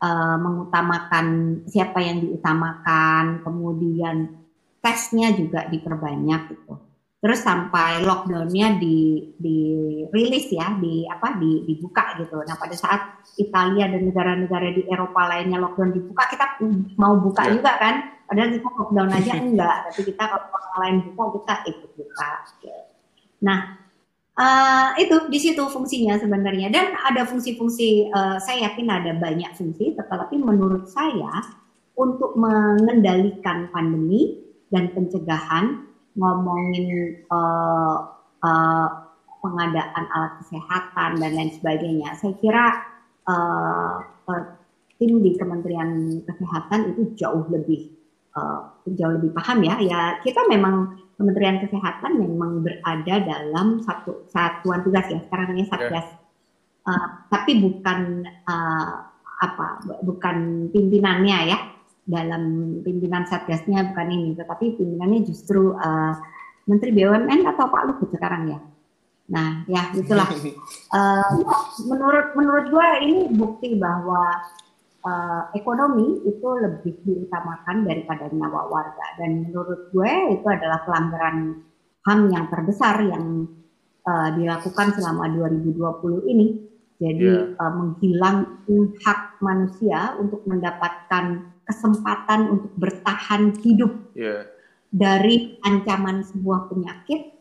eh, 0.03 0.37
mengutamakan 0.41 1.27
siapa 1.69 2.01
yang 2.03 2.25
diutamakan, 2.25 3.45
kemudian 3.47 4.45
tesnya 4.85 5.33
juga 5.33 5.65
diperbanyak 5.71 6.41
gitu. 6.53 6.77
Terus 7.25 7.41
sampai 7.41 8.05
lockdownnya 8.05 8.77
di 8.77 9.33
dirilis 9.41 10.53
ya, 10.53 10.77
di 10.77 11.09
apa 11.09 11.41
di 11.41 11.65
dibuka 11.65 12.21
gitu. 12.21 12.37
Nah 12.45 12.53
pada 12.61 12.77
saat 12.77 13.25
Italia 13.41 13.89
dan 13.89 14.05
negara-negara 14.05 14.69
di 14.77 14.85
Eropa 14.85 15.25
lainnya 15.33 15.57
lockdown 15.57 15.97
dibuka, 15.97 16.29
kita 16.29 16.61
mau 17.01 17.17
buka 17.17 17.49
Ya. 17.49 17.57
juga 17.57 17.73
kan? 17.81 17.95
Padahal 18.29 18.53
kita 18.53 18.69
lockdown 18.69 19.09
aja 19.09 19.33
enggak, 19.41 19.77
tapi 19.89 20.01
kita 20.05 20.23
kalau 20.29 20.47
orang 20.53 20.77
lain 20.85 20.97
buka 21.09 21.25
kita 21.41 21.55
ikut 21.73 21.91
buka. 21.97 22.31
gitu. 22.61 22.77
Nah 23.41 23.81
Eh, 24.35 24.89
itu 25.07 25.31
di 25.31 25.39
situ 25.39 25.63
fungsinya 25.71 26.19
sebenarnya 26.19 26.67
dan 26.67 26.99
ada 27.07 27.23
fungsi-fungsi 27.23 28.11
eh, 28.11 28.37
saya 28.43 28.67
yakin 28.67 28.91
ada 28.91 29.15
banyak 29.15 29.55
fungsi 29.55 29.95
tetapi 29.95 30.35
menurut 30.43 30.91
saya 30.91 31.39
untuk 31.95 32.35
mengendalikan 32.35 33.71
pandemi 33.71 34.43
dan 34.75 34.91
pencegahan 34.91 35.87
ngomongin 36.15 36.87
eh, 37.27 37.99
eh, 38.45 38.89
pengadaan 39.45 40.05
alat 40.09 40.33
kesehatan 40.41 41.11
dan 41.21 41.31
lain 41.37 41.53
sebagainya. 41.53 42.17
Saya 42.17 42.35
kira 42.39 42.65
eh, 43.29 43.97
tim 44.99 45.21
di 45.21 45.37
Kementerian 45.37 46.23
Kesehatan 46.25 46.95
itu 46.97 47.03
jauh 47.19 47.45
lebih 47.51 47.93
eh, 48.35 48.61
jauh 48.95 49.15
lebih 49.19 49.31
paham 49.35 49.63
ya. 49.67 49.77
Ya 49.83 50.01
kita 50.23 50.47
memang 50.51 51.03
Kementerian 51.15 51.63
Kesehatan 51.63 52.19
memang 52.19 52.67
berada 52.67 53.15
dalam 53.23 53.83
satu 53.83 54.27
satuan 54.31 54.83
tugas 54.83 55.07
ya. 55.11 55.23
Sekarang 55.23 55.55
namanya 55.55 55.71
satgas 55.71 56.09
Uh, 56.85 57.09
tapi 57.33 57.65
bukan 57.65 58.29
uh, 58.45 59.09
apa 59.41 59.81
bukan 60.05 60.69
pimpinannya 60.69 61.49
ya 61.49 61.59
dalam 62.05 62.77
pimpinan 62.85 63.25
satgasnya 63.25 63.93
bukan 63.93 64.09
ini 64.13 64.31
tetapi 64.37 64.77
pimpinannya 64.77 65.21
justru 65.25 65.73
uh, 65.73 66.15
Menteri 66.65 66.97
BUMN 66.97 67.45
atau 67.45 67.69
Pak 67.69 67.83
Luhut 67.89 68.09
sekarang 68.09 68.57
ya? 68.57 68.61
Nah 69.33 69.65
ya 69.69 69.93
itulah. 69.97 70.29
Uh, 70.93 71.29
menurut 71.91 72.33
menurut 72.37 72.67
gue 72.73 72.89
ini 73.05 73.21
bukti 73.33 73.77
bahwa 73.77 74.33
uh, 75.05 75.43
ekonomi 75.53 76.25
itu 76.25 76.49
lebih 76.61 76.93
diutamakan 77.05 77.85
daripada 77.85 78.33
nyawa 78.33 78.69
warga. 78.69 79.07
Dan 79.21 79.49
menurut 79.49 79.93
gue 79.93 80.13
itu 80.41 80.47
adalah 80.49 80.85
pelanggaran 80.89 81.61
HAM 82.05 82.21
yang 82.33 82.45
terbesar 82.53 83.01
yang 83.05 83.49
uh, 84.05 84.29
dilakukan 84.37 84.97
selama 84.97 85.29
2020 85.33 86.33
ini. 86.33 86.49
Jadi 86.95 87.59
uh, 87.61 87.73
menghilangkan 87.75 88.97
hak 89.05 89.21
manusia 89.45 90.17
untuk 90.17 90.47
mendapatkan 90.49 91.54
kesempatan 91.65 92.41
untuk 92.49 92.73
bertahan 92.77 93.57
hidup 93.61 93.93
Iya. 94.15 94.47
dari 94.89 95.59
ancaman 95.61 96.23
sebuah 96.23 96.71
penyakit 96.71 97.35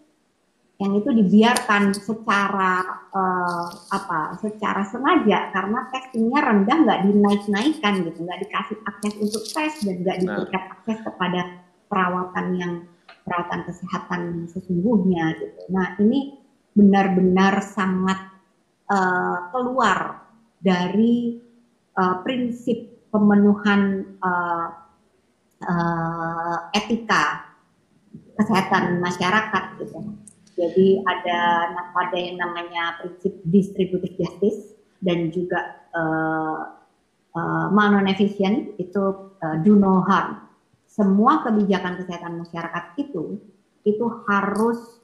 yang 0.81 0.97
itu 0.97 1.09
dibiarkan 1.13 1.93
secara 1.93 2.81
eh, 3.13 3.67
apa 3.93 4.36
secara 4.41 4.81
sengaja 4.83 5.53
karena 5.53 5.86
testingnya 5.88 6.41
rendah 6.41 6.77
nggak 6.81 7.01
dinaik-naikkan 7.07 7.93
gitu 8.03 8.19
nggak 8.25 8.41
dikasih 8.43 8.77
akses 8.83 9.13
untuk 9.21 9.43
tes 9.45 9.73
dan 9.86 9.95
nggak 10.01 10.17
Nah. 10.17 10.21
diberikan 10.25 10.63
akses 10.73 10.99
kepada 11.05 11.41
perawatan 11.88 12.45
yang 12.57 12.73
perawatan 13.23 13.62
kesehatan 13.63 14.21
sesungguhnya 14.49 15.38
gitu 15.38 15.62
nah 15.69 15.93
ini 16.01 16.41
benar-benar 16.73 17.62
sangat 17.62 18.19
eh, 18.89 19.38
keluar 19.53 20.25
dari 20.57 21.38
eh, 21.93 22.15
prinsip 22.25 22.92
pemenuhan 23.13 24.10
eh, 24.17 24.67
eh, 25.62 26.58
etika 26.73 27.54
kesehatan 28.34 28.97
masyarakat 28.97 29.63
gitu. 29.78 29.99
Jadi 30.54 31.02
ada 31.06 31.69
ada 31.97 32.17
yang 32.17 32.38
namanya 32.38 32.97
prinsip 33.02 33.34
distributive 33.49 34.13
justice 34.17 34.78
dan 35.02 35.34
juga 35.34 35.82
uh, 35.97 36.78
uh, 37.34 37.67
malnutrition 37.73 38.71
itu 38.78 39.34
uh, 39.41 39.58
do 39.65 39.73
no 39.73 40.06
harm. 40.06 40.45
Semua 40.86 41.41
kebijakan 41.41 42.06
kesehatan 42.06 42.45
masyarakat 42.45 42.84
itu 43.02 43.41
itu 43.84 44.06
harus 44.30 45.03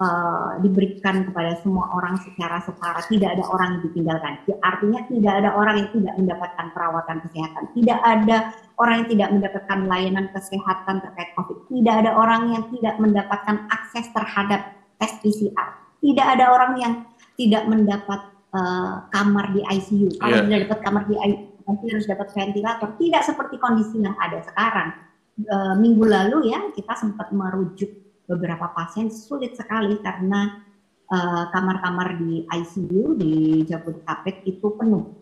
uh, 0.00 0.60
diberikan 0.60 1.24
kepada 1.28 1.56
semua 1.60 1.88
orang 1.96 2.20
secara 2.20 2.60
setara. 2.64 3.00
Tidak 3.04 3.28
ada 3.38 3.44
orang 3.48 3.78
yang 3.78 3.82
ditinggalkan. 3.90 4.32
Artinya 4.60 5.00
tidak 5.08 5.34
ada 5.44 5.50
orang 5.56 5.76
yang 5.80 5.90
tidak 5.92 6.14
mendapatkan 6.20 6.66
perawatan 6.72 7.16
kesehatan. 7.28 7.64
Tidak 7.72 7.98
ada 8.00 8.36
orang 8.76 8.96
yang 9.02 9.08
tidak 9.08 9.28
mendapatkan 9.32 9.78
layanan 9.88 10.26
kesehatan 10.32 10.94
terkait 11.00 11.30
COVID. 11.36 11.58
Tidak 11.72 11.94
ada 12.04 12.10
orang 12.16 12.42
yang 12.52 12.64
tidak 12.72 12.94
mendapatkan 13.00 13.56
akses 13.72 14.06
terhadap 14.12 14.60
tes 15.00 15.12
PCR. 15.24 15.68
Tidak 16.00 16.26
ada 16.26 16.44
orang 16.52 16.72
yang 16.76 16.94
tidak 17.36 17.64
mendapat 17.68 18.20
uh, 18.52 19.08
kamar 19.12 19.52
di 19.52 19.64
ICU. 19.64 20.20
Kalau 20.20 20.36
Yeah. 20.36 20.44
tidak 20.48 20.60
dapat 20.68 20.80
kamar 20.84 21.02
di 21.08 21.16
ICU, 21.16 21.56
nanti 21.66 21.84
harus 21.90 22.06
dapat 22.06 22.28
ventilator. 22.32 22.88
Tidak 23.00 23.22
seperti 23.24 23.56
kondisi 23.58 23.96
yang 24.00 24.16
ada 24.20 24.38
sekarang. 24.44 24.90
Uh, 25.36 25.76
minggu 25.76 26.00
lalu 26.08 26.48
ya 26.48 26.72
kita 26.72 26.96
sempat 26.96 27.28
merujuk 27.28 28.05
beberapa 28.26 28.70
pasien 28.74 29.08
sulit 29.08 29.54
sekali 29.54 29.98
karena 30.02 30.66
uh, 31.10 31.50
kamar-kamar 31.54 32.18
di 32.18 32.46
ICU 32.46 33.14
di 33.18 33.62
Jabodetabek 33.66 34.42
itu 34.46 34.66
penuh. 34.74 35.14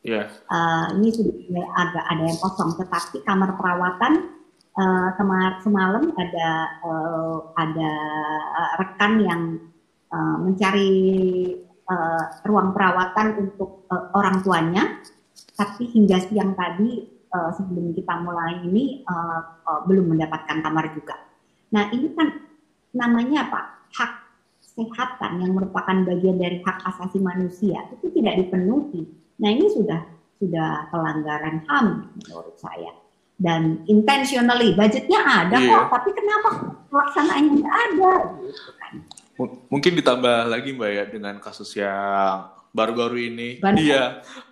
Iya. 0.00 0.32
Uh, 0.48 0.96
ini 0.96 1.12
sudah 1.12 1.66
agak 1.76 2.04
ada 2.08 2.22
yang 2.24 2.38
kosong, 2.40 2.72
tetapi 2.80 3.20
kamar 3.20 3.52
perawatan 3.60 4.32
uh, 4.76 5.08
kemar 5.16 5.60
semalam 5.60 6.08
ada 6.16 6.48
uh, 6.80 7.36
ada 7.56 7.92
uh, 8.56 8.72
rekan 8.80 9.12
yang 9.20 9.42
uh, 10.08 10.36
mencari 10.40 10.92
uh, 11.84 12.22
ruang 12.48 12.72
perawatan 12.72 13.44
untuk 13.44 13.84
uh, 13.92 14.08
orang 14.16 14.40
tuanya, 14.40 15.04
tapi 15.52 15.84
hingga 15.92 16.16
siang 16.24 16.56
tadi 16.56 17.04
uh, 17.36 17.52
sebelum 17.52 17.92
kita 17.92 18.24
mulai 18.24 18.64
ini 18.64 19.04
uh, 19.04 19.40
uh, 19.68 19.80
belum 19.84 20.16
mendapatkan 20.16 20.64
kamar 20.64 20.96
juga. 20.96 21.20
Nah 21.76 21.92
ini 21.92 22.08
kan 22.16 22.49
namanya 22.90 23.46
apa 23.46 23.60
hak 23.90 24.12
kesehatan 24.60 25.42
yang 25.42 25.52
merupakan 25.52 25.96
bagian 26.06 26.38
dari 26.38 26.62
hak 26.62 26.78
asasi 26.86 27.18
manusia 27.18 27.84
itu 27.92 28.10
tidak 28.14 28.38
dipenuhi. 28.40 29.06
Nah 29.40 29.48
ini 29.50 29.66
sudah 29.68 30.00
sudah 30.40 30.88
pelanggaran 30.88 31.62
HAM 31.68 31.86
menurut 32.16 32.56
saya. 32.56 32.96
Dan 33.40 33.84
intentionally 33.88 34.76
budgetnya 34.76 35.20
ada 35.24 35.56
Iya. 35.56 35.72
kok, 35.72 35.84
tapi 35.96 36.10
kenapa 36.12 36.48
pelaksanaannya 36.92 37.52
nggak 37.56 37.76
ada? 37.88 38.12
Gitu 38.36 38.70
kan. 38.76 38.92
M- 39.40 39.58
mungkin 39.72 39.92
ditambah 39.96 40.36
lagi 40.44 40.76
Mbak 40.76 40.90
ya 40.92 41.04
dengan 41.08 41.34
kasus 41.40 41.72
yang 41.72 42.52
baru-baru 42.76 43.16
ini. 43.32 43.48
Bantuan. 43.56 43.80
Iya, 43.80 44.02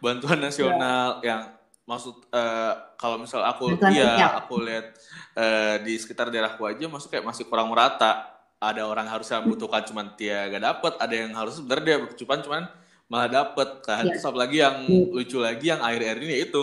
bantuan 0.01 0.41
nasional 0.41 1.21
yang 1.21 1.53
maksud 1.89 2.15
eh, 2.31 2.73
kalau 3.01 3.17
misal 3.17 3.41
aku 3.43 3.73
Bantuan 3.73 3.93
iya 3.97 4.13
sosial. 4.13 4.31
aku 4.39 4.55
lihat 4.61 4.87
eh, 5.35 5.77
di 5.83 5.95
sekitar 5.97 6.29
daerahku 6.29 6.63
aja 6.69 6.85
masuk 6.87 7.09
kayak 7.11 7.25
masih 7.25 7.49
kurang 7.49 7.73
merata. 7.73 8.29
Ada 8.59 8.83
orang 8.85 9.07
harusnya 9.07 9.39
membutuhkan 9.39 9.87
cuman 9.87 10.07
dia 10.19 10.51
gak 10.51 10.59
dapet, 10.61 10.93
ada 10.99 11.15
yang 11.15 11.31
harus 11.31 11.63
sebenarnya 11.63 11.85
dia 11.87 11.99
berkecupan 12.03 12.39
cuman 12.43 12.63
malah 13.07 13.31
dapet 13.31 13.69
kan. 13.87 14.03
Iya. 14.03 14.19
Terus 14.19 14.27
apalagi 14.27 14.57
yang 14.61 14.77
Hmm. 14.85 15.15
lucu 15.15 15.39
lagi 15.39 15.71
yang 15.71 15.79
akhir-akhir 15.81 16.19
ini 16.27 16.37
itu 16.45 16.63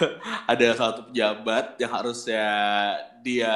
ada 0.52 0.66
satu 0.72 1.00
pejabat 1.10 1.76
yang 1.76 1.92
harusnya 1.92 2.46
dia 3.20 3.54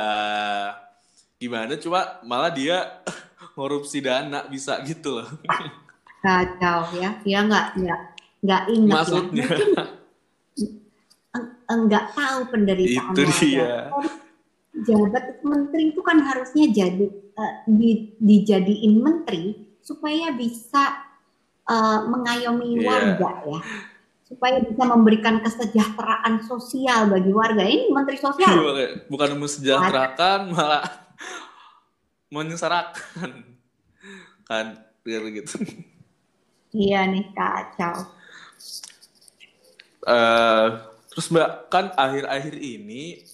gimana 1.36 1.76
cuma 1.76 2.20
malah 2.24 2.48
dia 2.50 2.76
korupsi 3.56 4.00
dana 4.00 4.44
bisa 4.48 4.80
gitu 4.82 5.20
loh 5.20 5.28
Kacau 6.24 6.90
ya, 6.96 7.10
dia 7.22 7.38
nggak 7.46 7.66
nggak 7.78 8.00
nggak 8.42 8.62
ingat 8.74 8.94
maksudnya 8.98 9.46
ya. 9.46 9.46
Mungkin 9.46 9.70
eng- 10.58 10.85
enggak 11.66 12.12
tahu 12.12 12.38
penderitaan 12.48 13.12
itu 13.12 13.22
warga. 13.22 13.40
dia 13.40 13.72
Jabat 14.76 15.40
menteri 15.40 15.88
itu 15.88 16.00
kan 16.00 16.20
harusnya 16.20 16.68
jadi 16.68 17.06
eh, 17.32 17.54
di- 17.66 18.12
dijadiin 18.18 18.94
menteri 18.96 19.54
supaya 19.80 20.30
bisa 20.30 21.00
eh, 21.64 22.00
mengayomi 22.04 22.76
Iya. 22.76 22.84
warga 22.84 23.30
ya, 23.42 23.60
supaya 24.22 24.56
bisa 24.58 24.82
memberikan 24.84 25.38
kesejahteraan 25.38 26.42
sosial 26.42 27.08
bagi 27.08 27.30
warga. 27.30 27.62
Ini 27.62 27.88
menteri 27.88 28.16
sosial. 28.16 28.52
bukan 29.06 29.30
mensejahterakan 29.36 30.40
malah 30.50 30.84
menyengsarakan 32.28 33.30
kan 34.44 34.66
gitu 35.32 35.56
Iya 36.70 37.08
nih 37.08 37.32
kacau. 37.32 38.12
Eh, 40.06 40.66
terus 41.16 41.32
mbak 41.32 41.72
kan 41.72 41.88
akhir-akhir 41.96 42.60
ini 42.60 43.24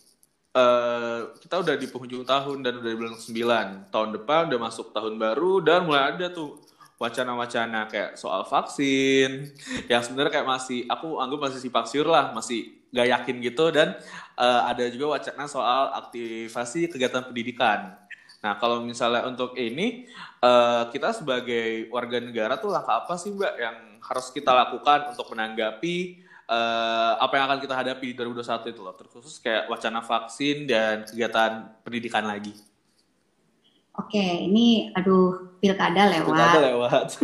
eh, 0.54 1.20
kita 1.42 1.66
udah 1.66 1.74
di 1.74 1.90
penghujung 1.90 2.22
tahun 2.22 2.62
dan 2.62 2.78
udah 2.78 2.90
di 2.94 2.98
bulan 2.98 3.18
9 3.18 3.90
tahun 3.90 4.08
depan 4.22 4.42
udah 4.54 4.60
masuk 4.62 4.94
tahun 4.94 5.18
baru 5.18 5.58
dan 5.66 5.82
mulai 5.90 6.14
ada 6.14 6.30
tuh 6.30 6.62
wacana-wacana 7.02 7.90
kayak 7.90 8.14
soal 8.14 8.46
vaksin 8.46 9.50
yang 9.90 10.06
sebenarnya 10.06 10.38
kayak 10.38 10.46
masih 10.46 10.86
aku 10.86 11.18
anggap 11.18 11.50
masih 11.50 11.58
simpang 11.58 11.82
siur 11.90 12.06
lah 12.06 12.30
masih 12.30 12.78
gak 12.94 13.08
yakin 13.10 13.36
gitu. 13.42 13.74
Dan 13.74 13.98
eh, 14.38 14.60
ada 14.70 14.86
juga 14.86 15.18
wacana 15.18 15.50
soal 15.50 15.90
aktivasi 15.98 16.86
kegiatan 16.86 17.26
pendidikan. 17.26 17.98
Nah 18.46 18.58
kalau 18.62 18.86
misalnya 18.86 19.26
untuk 19.26 19.58
ini 19.58 20.06
eh, 20.38 20.82
kita 20.94 21.10
sebagai 21.10 21.90
warga 21.90 22.22
negara 22.22 22.54
tuh 22.62 22.70
langkah 22.70 23.02
apa 23.02 23.18
sih 23.18 23.34
mbak 23.34 23.54
yang 23.58 23.76
harus 23.98 24.30
kita 24.30 24.54
lakukan 24.54 25.10
untuk 25.10 25.26
menanggapi 25.34 26.22
eh, 26.52 27.12
apa 27.16 27.32
yang 27.34 27.44
akan 27.48 27.58
kita 27.64 27.74
hadapi 27.74 28.12
di 28.12 28.14
2021 28.14 28.72
itu 28.72 28.80
loh 28.84 28.94
terkhusus 28.94 29.40
kayak 29.40 29.72
wacana 29.72 30.04
vaksin 30.04 30.68
dan 30.68 31.08
kegiatan 31.08 31.72
pendidikan 31.80 32.28
lagi. 32.28 32.52
Oke, 33.96 34.48
ini 34.48 34.88
aduh 34.96 35.60
pilkada 35.60 36.08
lewat. 36.08 36.28
Pilkada 36.28 36.60
lewat. 36.60 37.08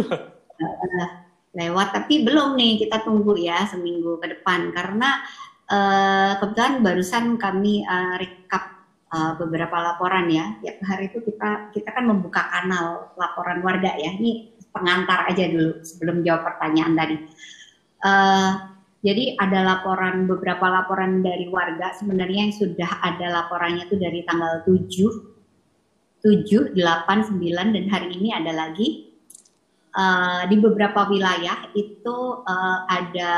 Lewat 1.58 1.88
tapi 1.96 2.22
belum 2.22 2.54
nih 2.60 2.86
kita 2.86 3.02
tunggu 3.02 3.34
ya 3.40 3.64
seminggu 3.64 4.20
ke 4.20 4.36
depan. 4.36 4.68
Karena 4.70 5.24
eh, 5.64 6.32
kebetulan 6.38 6.84
barusan 6.84 7.24
kami 7.40 7.82
eh, 7.82 8.14
recap 8.20 8.64
eh, 9.10 9.32
beberapa 9.40 9.80
laporan 9.80 10.28
ya. 10.28 10.60
Tiap 10.60 10.76
hari 10.84 11.08
itu 11.08 11.24
kita 11.24 11.72
kita 11.72 11.88
kan 11.88 12.04
membuka 12.04 12.44
kanal 12.52 13.16
laporan 13.16 13.64
warga 13.64 13.96
ya. 13.96 14.12
Ini 14.12 14.60
pengantar 14.68 15.24
aja 15.32 15.48
dulu 15.48 15.80
sebelum 15.80 16.20
jawab 16.20 16.52
pertanyaan 16.52 16.94
tadi. 16.94 17.16
Eh, 18.04 18.52
jadi 18.98 19.38
ada 19.38 19.62
laporan 19.62 20.26
beberapa 20.26 20.66
laporan 20.66 21.22
dari 21.22 21.46
warga 21.46 21.94
sebenarnya 21.94 22.50
yang 22.50 22.54
sudah 22.54 22.90
ada 23.02 23.26
laporannya 23.30 23.86
itu 23.86 23.94
dari 23.94 24.26
tanggal 24.26 24.66
7 24.66 25.38
7, 26.18 26.74
8, 26.74 27.30
9 27.30 27.74
dan 27.74 27.84
hari 27.86 28.08
ini 28.18 28.34
ada 28.34 28.50
lagi. 28.50 29.06
Eh, 29.88 30.42
di 30.50 30.56
beberapa 30.58 31.06
wilayah 31.08 31.70
itu 31.74 32.16
eh, 32.44 32.80
ada 32.86 33.34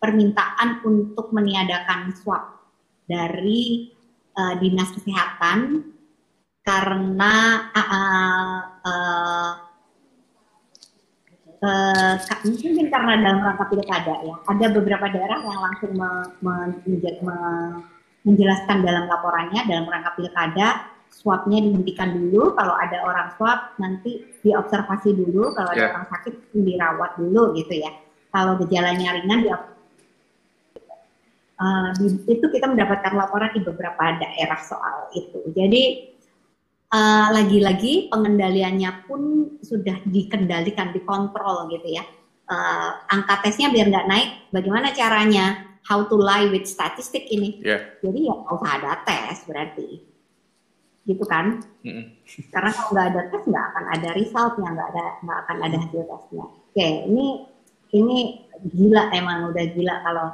permintaan 0.00 0.80
untuk 0.84 1.32
meniadakan 1.32 2.16
swab 2.16 2.64
dari 3.04 3.92
eh, 4.36 4.54
dinas 4.60 4.92
kesehatan 4.92 5.90
karena 6.64 7.34
eh, 7.74 8.60
eh, 8.88 9.52
ka- 11.60 12.40
mungkin 12.42 12.88
karena 12.88 13.12
dalam 13.20 13.40
rangka 13.44 13.68
pilkada 13.68 14.14
ya 14.24 14.34
ada 14.48 14.66
beberapa 14.72 15.06
daerah 15.12 15.38
yang 15.44 15.60
langsung 15.60 15.92
me- 15.92 16.32
me- 16.40 16.80
me- 17.20 17.80
menjelaskan 18.24 18.80
dalam 18.80 19.04
laporannya 19.08 19.64
dalam 19.68 19.84
rangka 19.84 20.16
pilkada 20.16 20.88
swabnya 21.12 21.60
dihentikan 21.60 22.16
dulu 22.16 22.56
kalau 22.56 22.72
ada 22.80 23.04
orang 23.04 23.28
swab 23.36 23.76
nanti 23.76 24.24
diobservasi 24.40 25.12
dulu 25.12 25.52
kalau 25.52 25.68
ada 25.68 25.84
Ya. 25.84 25.90
orang 25.92 26.06
sakit 26.08 26.34
dirawat 26.54 27.18
dulu 27.20 27.52
gitu 27.58 27.76
ya. 27.76 27.92
Kalau 28.30 28.56
gejalanya 28.56 29.20
ringan 29.20 29.40
di 29.44 29.50
Eh, 31.60 31.88
di- 32.00 32.24
itu 32.24 32.46
kita 32.48 32.72
mendapatkan 32.72 33.12
laporan 33.12 33.52
di 33.52 33.60
beberapa 33.60 34.16
daerah 34.16 34.56
soal 34.64 35.12
itu. 35.12 35.44
Jadi 35.52 36.08
eh, 36.90 37.26
lagi-lagi 37.30 38.10
pengendaliannya 38.10 39.06
pun 39.06 39.20
sudah 39.62 40.02
dikendalikan 40.06 40.90
dikontrol 40.90 41.70
gitu 41.70 41.88
ya. 41.94 42.04
Eh, 42.50 42.90
angka 43.14 43.46
tesnya 43.46 43.70
biar 43.70 43.86
nggak 43.86 44.08
naik 44.10 44.30
bagaimana 44.50 44.90
caranya? 44.90 45.70
How 45.80 46.04
to 46.06 46.18
lie 46.18 46.50
with 46.52 46.68
statistik 46.68 47.24
ini. 47.32 47.62
Ya. 47.64 47.80
Jadi 48.04 48.28
ya 48.28 48.34
nggak 48.36 48.52
usah 48.52 48.72
ada 48.76 48.90
tes 49.06 49.46
berarti. 49.48 49.88
Gitu 51.08 51.24
kan? 51.24 51.64
Mm-mm. 51.80 52.20
karena 52.52 52.70
kalau 52.76 52.90
nggak 52.92 53.06
ada 53.08 53.22
tes 53.32 53.42
nggak 53.48 53.66
akan 53.72 53.84
ada 53.88 54.08
resultnya 54.12 54.68
nggak 54.68 54.88
ada 54.92 55.06
nggak 55.24 55.38
akan 55.46 55.56
ada 55.64 55.76
hasil 55.80 56.02
tesnya. 56.04 56.44
Oke 56.44 56.88
ini 57.08 57.26
ini 57.96 58.18
gila 58.60 59.08
emang 59.16 59.50
udah 59.50 59.64
gila 59.72 59.94
kalau 60.04 60.28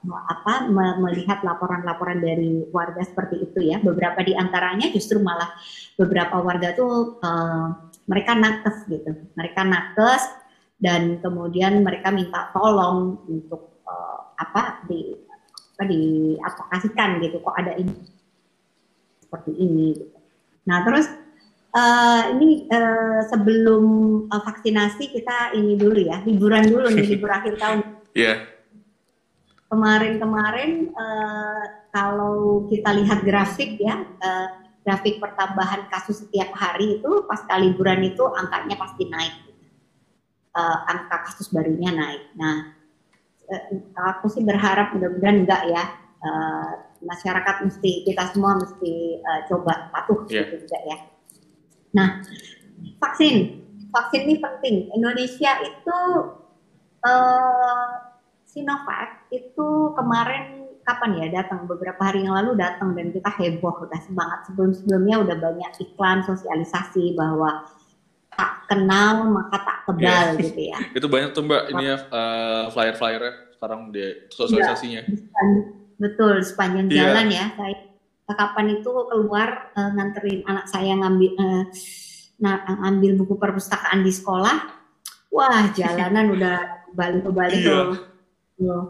mau 0.00 0.20
apa 0.26 0.66
me- 0.66 0.98
melihat 1.06 1.44
laporan-laporan 1.44 2.18
dari 2.18 2.64
warga 2.72 3.04
seperti 3.04 3.44
itu 3.44 3.68
ya 3.68 3.78
beberapa 3.78 4.24
di 4.24 4.32
antaranya 4.32 4.88
justru 4.90 5.20
malah 5.20 5.52
beberapa 5.94 6.40
warga 6.40 6.72
tuh 6.72 7.20
eh, 7.20 7.66
mereka 8.08 8.32
nakes 8.34 8.88
gitu 8.88 9.12
mereka 9.36 9.60
nakes 9.62 10.24
dan 10.80 11.20
kemudian 11.20 11.84
mereka 11.84 12.08
minta 12.08 12.48
tolong 12.56 13.20
untuk 13.28 13.84
eh, 13.84 14.20
apa 14.40 14.82
di 14.88 15.14
apa 15.80 15.84
diaplikasikan 15.88 17.24
gitu 17.24 17.40
kok 17.40 17.56
ada 17.56 17.72
ini 17.76 17.96
seperti 19.24 19.52
ini 19.56 19.96
gitu. 19.96 20.18
Nah, 20.68 20.84
terus 20.84 21.06
eh, 21.72 22.22
ini 22.36 22.68
eh, 22.68 23.20
sebelum 23.30 23.84
eh, 24.28 24.42
vaksinasi 24.44 25.08
kita 25.08 25.56
ini 25.56 25.78
dulu 25.80 26.04
ya, 26.04 26.20
liburan 26.26 26.68
dulu 26.68 26.88
nih 26.92 27.06
libur 27.16 27.32
akhir 27.32 27.56
tahun. 27.56 27.78
ya 28.12 28.59
Kemarin-kemarin 29.70 30.90
eh, 30.90 31.64
kalau 31.94 32.66
kita 32.66 32.90
lihat 32.90 33.22
grafik 33.22 33.78
ya, 33.78 34.02
eh, 34.02 34.48
grafik 34.82 35.22
pertambahan 35.22 35.86
kasus 35.86 36.26
setiap 36.26 36.50
hari 36.58 36.98
itu 36.98 37.22
pasca 37.30 37.54
liburan 37.54 38.02
itu 38.02 38.26
angkanya 38.34 38.74
pasti 38.74 39.06
naik. 39.06 39.34
Eh, 40.50 40.78
angka 40.90 41.22
kasus 41.30 41.54
barunya 41.54 41.94
naik. 41.94 42.34
Nah, 42.34 42.74
eh, 43.46 43.62
aku 43.94 44.26
sih 44.26 44.42
berharap 44.42 44.90
mudah-mudahan 44.90 45.46
enggak 45.46 45.62
ya. 45.70 45.84
Eh, 46.20 46.70
masyarakat 47.00 47.56
mesti 47.64 48.04
kita 48.04 48.34
semua 48.34 48.58
mesti 48.58 49.22
eh, 49.22 49.40
coba 49.46 49.86
patuh 49.94 50.26
Iya. 50.26 50.50
gitu 50.50 50.66
juga 50.66 50.78
ya. 50.82 50.98
Nah, 51.94 52.08
vaksin, 52.98 53.62
vaksin 53.94 54.20
ini 54.26 54.42
penting. 54.42 54.90
Indonesia 54.98 55.62
itu 55.62 55.98
eh, 57.06 57.90
Sinovac 58.50 59.30
itu 59.30 59.68
kemarin 59.94 60.44
kapan 60.82 61.10
ya 61.16 61.42
datang 61.42 61.70
beberapa 61.70 62.02
hari 62.02 62.26
yang 62.26 62.34
lalu 62.34 62.58
datang 62.58 62.98
dan 62.98 63.08
kita 63.08 63.30
heboh 63.30 63.78
udah 63.80 64.00
semangat 64.02 64.42
sebelum 64.44 64.74
sebelumnya 64.74 65.22
udah 65.22 65.36
banyak 65.38 65.70
iklan 65.78 66.26
sosialisasi 66.26 67.14
bahwa 67.14 67.62
tak 68.30 68.66
kenal 68.66 69.28
maka 69.28 69.56
tak 69.60 69.78
kebal 69.84 70.26
Iya. 70.34 70.40
gitu 70.40 70.60
ya. 70.66 70.78
itu 70.98 71.06
banyak 71.06 71.30
tuh 71.30 71.42
mbak 71.44 71.62
ini 71.70 71.84
ya 71.84 71.96
eh, 72.00 72.64
flyer-flyernya 72.68 73.32
sekarang 73.54 73.80
di 73.90 74.02
sosialisasinya 74.28 75.00
Di 75.06 75.16
sepan- 75.16 75.66
betul 75.94 76.34
sepanjang 76.42 76.86
Iya. 76.88 76.96
jalan 77.06 77.26
ya 77.28 77.44
saya 77.54 77.76
kapan 78.30 78.66
itu 78.74 78.90
keluar 79.06 79.48
eh, 79.70 79.90
nganterin 79.90 80.42
anak 80.42 80.66
saya 80.66 80.96
ngambil 80.96 81.32
nah, 82.40 82.56
ngambil 82.82 83.10
buku 83.16 83.34
perpustakaan 83.36 84.00
di 84.00 84.10
sekolah 84.10 84.56
wah 85.28 85.70
jalanan 85.70 86.26
udah 86.34 86.56
balik-balik 86.90 87.60
Iya. 87.60 87.70
tuh 87.70 87.88
Tuh. 88.60 88.84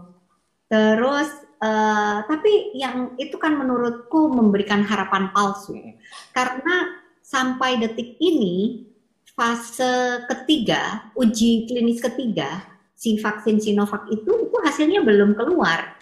terus 0.66 1.30
eh, 1.62 2.18
tapi 2.26 2.74
yang 2.74 3.14
itu 3.22 3.38
kan 3.38 3.54
menurutku 3.54 4.35
memberikan 4.35 4.83
harapan 4.83 5.30
palsu 5.30 5.78
Mm-mm. 5.78 5.94
karena 6.35 6.98
sampai 7.22 7.78
detik 7.78 8.18
ini 8.18 8.90
fase 9.40 10.26
ketiga, 10.28 11.09
uji 11.16 11.64
klinis 11.70 12.02
ketiga 12.02 12.61
si 12.92 13.16
vaksin 13.16 13.56
Sinovac 13.56 14.04
itu 14.12 14.28
itu 14.28 14.56
hasilnya 14.61 15.00
belum 15.00 15.33
keluar. 15.33 15.96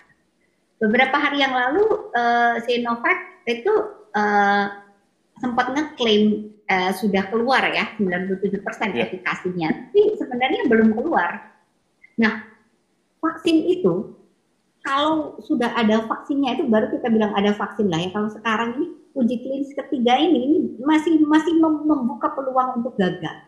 Beberapa 0.83 1.15
hari 1.15 1.47
yang 1.47 1.55
lalu 1.55 2.11
uh, 2.17 2.59
Sinovac 2.67 3.45
itu 3.47 3.71
uh, 4.17 4.67
sempat 5.39 5.71
ngeklaim 5.71 6.51
uh, 6.67 6.91
sudah 6.91 7.31
keluar 7.31 7.63
ya 7.71 7.95
97% 8.01 8.59
yeah. 8.91 9.07
efikasinya, 9.07 9.69
tapi 9.71 10.19
sebenarnya 10.19 10.67
belum 10.67 10.99
keluar. 10.99 11.55
Nah, 12.19 12.43
vaksin 13.19 13.67
itu 13.67 14.19
kalau 14.89 15.37
sudah 15.45 15.75
ada 15.75 16.07
vaksinnya 16.07 16.57
itu 16.57 16.65
baru 16.65 16.89
kita 16.89 17.13
bilang 17.13 17.35
ada 17.37 17.53
vaksin 17.53 17.91
lah 17.91 18.01
ya. 18.01 18.09
Kalau 18.15 18.31
sekarang 18.33 18.79
ini 18.79 18.87
uji 19.19 19.37
klinis 19.43 19.73
ketiga 19.75 20.17
ini, 20.17 20.39
ini 20.49 20.59
masih 20.81 21.19
masih 21.27 21.59
membuka 21.61 22.33
peluang 22.33 22.81
untuk 22.81 22.95
gagal. 22.97 23.45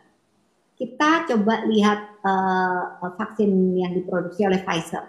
Kita 0.76 1.28
coba 1.28 1.64
lihat 1.68 2.20
uh, 2.24 3.12
vaksin 3.16 3.76
yang 3.76 3.92
diproduksi 3.96 4.48
oleh 4.48 4.60
Pfizer. 4.64 5.04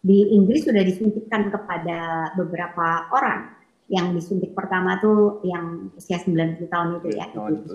Di 0.00 0.32
Inggris 0.32 0.64
sudah 0.64 0.80
disuntikkan 0.80 1.52
kepada 1.52 2.32
beberapa 2.36 3.08
orang. 3.12 3.56
Yang 3.90 4.06
disuntik 4.22 4.54
pertama 4.54 5.02
tuh 5.02 5.42
yang 5.42 5.90
usia 5.98 6.20
90 6.22 6.62
tahun 6.70 6.88
itu 7.02 7.08
ya. 7.10 7.26
Oh, 7.34 7.50
itu, 7.50 7.74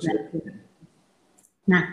nah, 1.68 1.84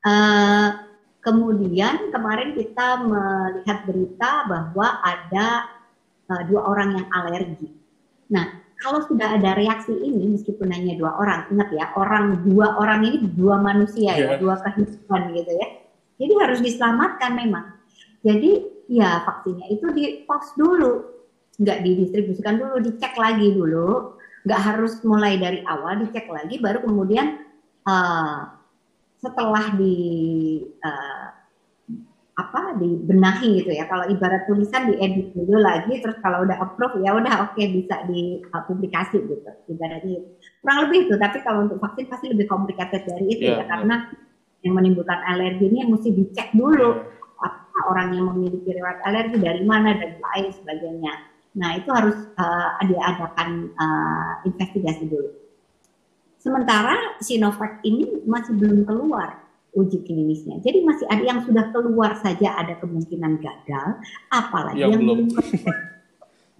uh, 0.00 0.85
kemudian 1.26 2.14
kemarin 2.14 2.54
kita 2.54 3.02
melihat 3.02 3.82
berita 3.82 4.46
bahwa 4.46 5.02
ada 5.02 5.66
uh, 6.30 6.42
dua 6.46 6.62
orang 6.70 7.02
yang 7.02 7.06
alergi. 7.10 7.74
Nah, 8.30 8.66
kalau 8.80 9.02
sudah 9.08 9.34
ada 9.40 9.56
reaksi 9.56 9.92
ini 9.92 10.36
meskipun 10.36 10.68
hanya 10.70 10.94
dua 11.00 11.16
orang 11.16 11.48
ingat 11.48 11.68
ya 11.72 11.86
orang 11.96 12.44
dua 12.44 12.76
orang 12.76 13.08
ini 13.08 13.18
dua 13.32 13.56
manusia 13.58 14.12
yeah. 14.12 14.16
ya 14.16 14.26
iya. 14.36 14.38
dua 14.38 14.54
kehidupan 14.60 15.32
gitu 15.32 15.52
ya 15.56 15.68
jadi 16.20 16.32
harus 16.44 16.60
diselamatkan 16.60 17.30
memang 17.36 17.66
jadi 18.20 18.52
ya 18.86 19.24
vaksinnya 19.24 19.66
itu 19.72 19.86
di 19.96 20.04
pos 20.28 20.52
dulu 20.54 21.08
nggak 21.56 21.78
didistribusikan 21.82 22.60
dulu 22.60 22.76
dicek 22.84 23.16
lagi 23.16 23.48
dulu 23.56 24.20
nggak 24.44 24.60
harus 24.60 25.00
mulai 25.02 25.40
dari 25.40 25.64
awal 25.64 26.04
dicek 26.04 26.28
lagi 26.28 26.60
baru 26.60 26.84
kemudian 26.84 27.42
uh, 27.88 28.55
setelah 29.20 29.72
di 29.76 29.96
uh, 30.84 31.28
apa 32.36 32.76
dibenahi 32.76 33.64
gitu 33.64 33.72
ya. 33.72 33.88
Kalau 33.88 34.04
ibarat 34.12 34.44
tulisan 34.44 34.92
diedit 34.92 35.32
dulu 35.32 35.56
lagi, 35.56 36.04
terus 36.04 36.20
kalau 36.20 36.44
udah 36.44 36.60
approve 36.60 37.00
ya 37.00 37.16
udah 37.16 37.48
oke 37.48 37.56
okay, 37.56 37.72
bisa 37.72 38.04
dipublikasi 38.04 39.24
gitu. 39.24 39.50
Ibaratnya 39.72 40.20
kurang 40.60 40.78
lebih 40.86 41.08
itu. 41.08 41.14
Tapi 41.16 41.38
kalau 41.40 41.64
untuk 41.64 41.80
vaksin 41.80 42.12
pasti 42.12 42.28
lebih 42.28 42.44
complicated 42.44 43.08
dari 43.08 43.26
itu 43.32 43.48
yeah, 43.48 43.64
ya, 43.64 43.66
karena 43.66 44.12
yang 44.60 44.74
menimbulkan 44.76 45.20
alergi 45.24 45.64
ini 45.72 45.88
mesti 45.88 46.12
dicek 46.12 46.52
dulu 46.52 47.00
yeah. 47.00 47.48
apa 47.48 47.78
orang 47.88 48.08
yang 48.12 48.28
memiliki 48.36 48.68
riwayat 48.68 49.00
alergi 49.08 49.36
dari 49.40 49.62
mana 49.64 49.96
dan 49.96 50.20
lain 50.20 50.52
sebagainya. 50.52 51.14
Nah 51.56 51.80
itu 51.80 51.88
harus 51.88 52.16
uh, 52.36 52.84
diadakan 52.84 53.72
uh, 53.80 54.32
investigasi 54.44 55.08
dulu. 55.08 55.45
Sementara 56.46 56.94
Sinovac 57.18 57.82
ini 57.82 58.22
masih 58.22 58.54
belum 58.54 58.86
keluar 58.86 59.42
uji 59.74 60.06
klinisnya. 60.06 60.62
Jadi 60.62 60.86
masih 60.86 61.10
ada 61.10 61.22
yang 61.26 61.42
sudah 61.42 61.74
keluar 61.74 62.14
saja 62.22 62.54
ada 62.54 62.78
kemungkinan 62.78 63.42
gagal, 63.42 63.98
apalagi 64.30 64.78
yang, 64.86 64.94
yang 64.94 65.02
belum 65.02 65.20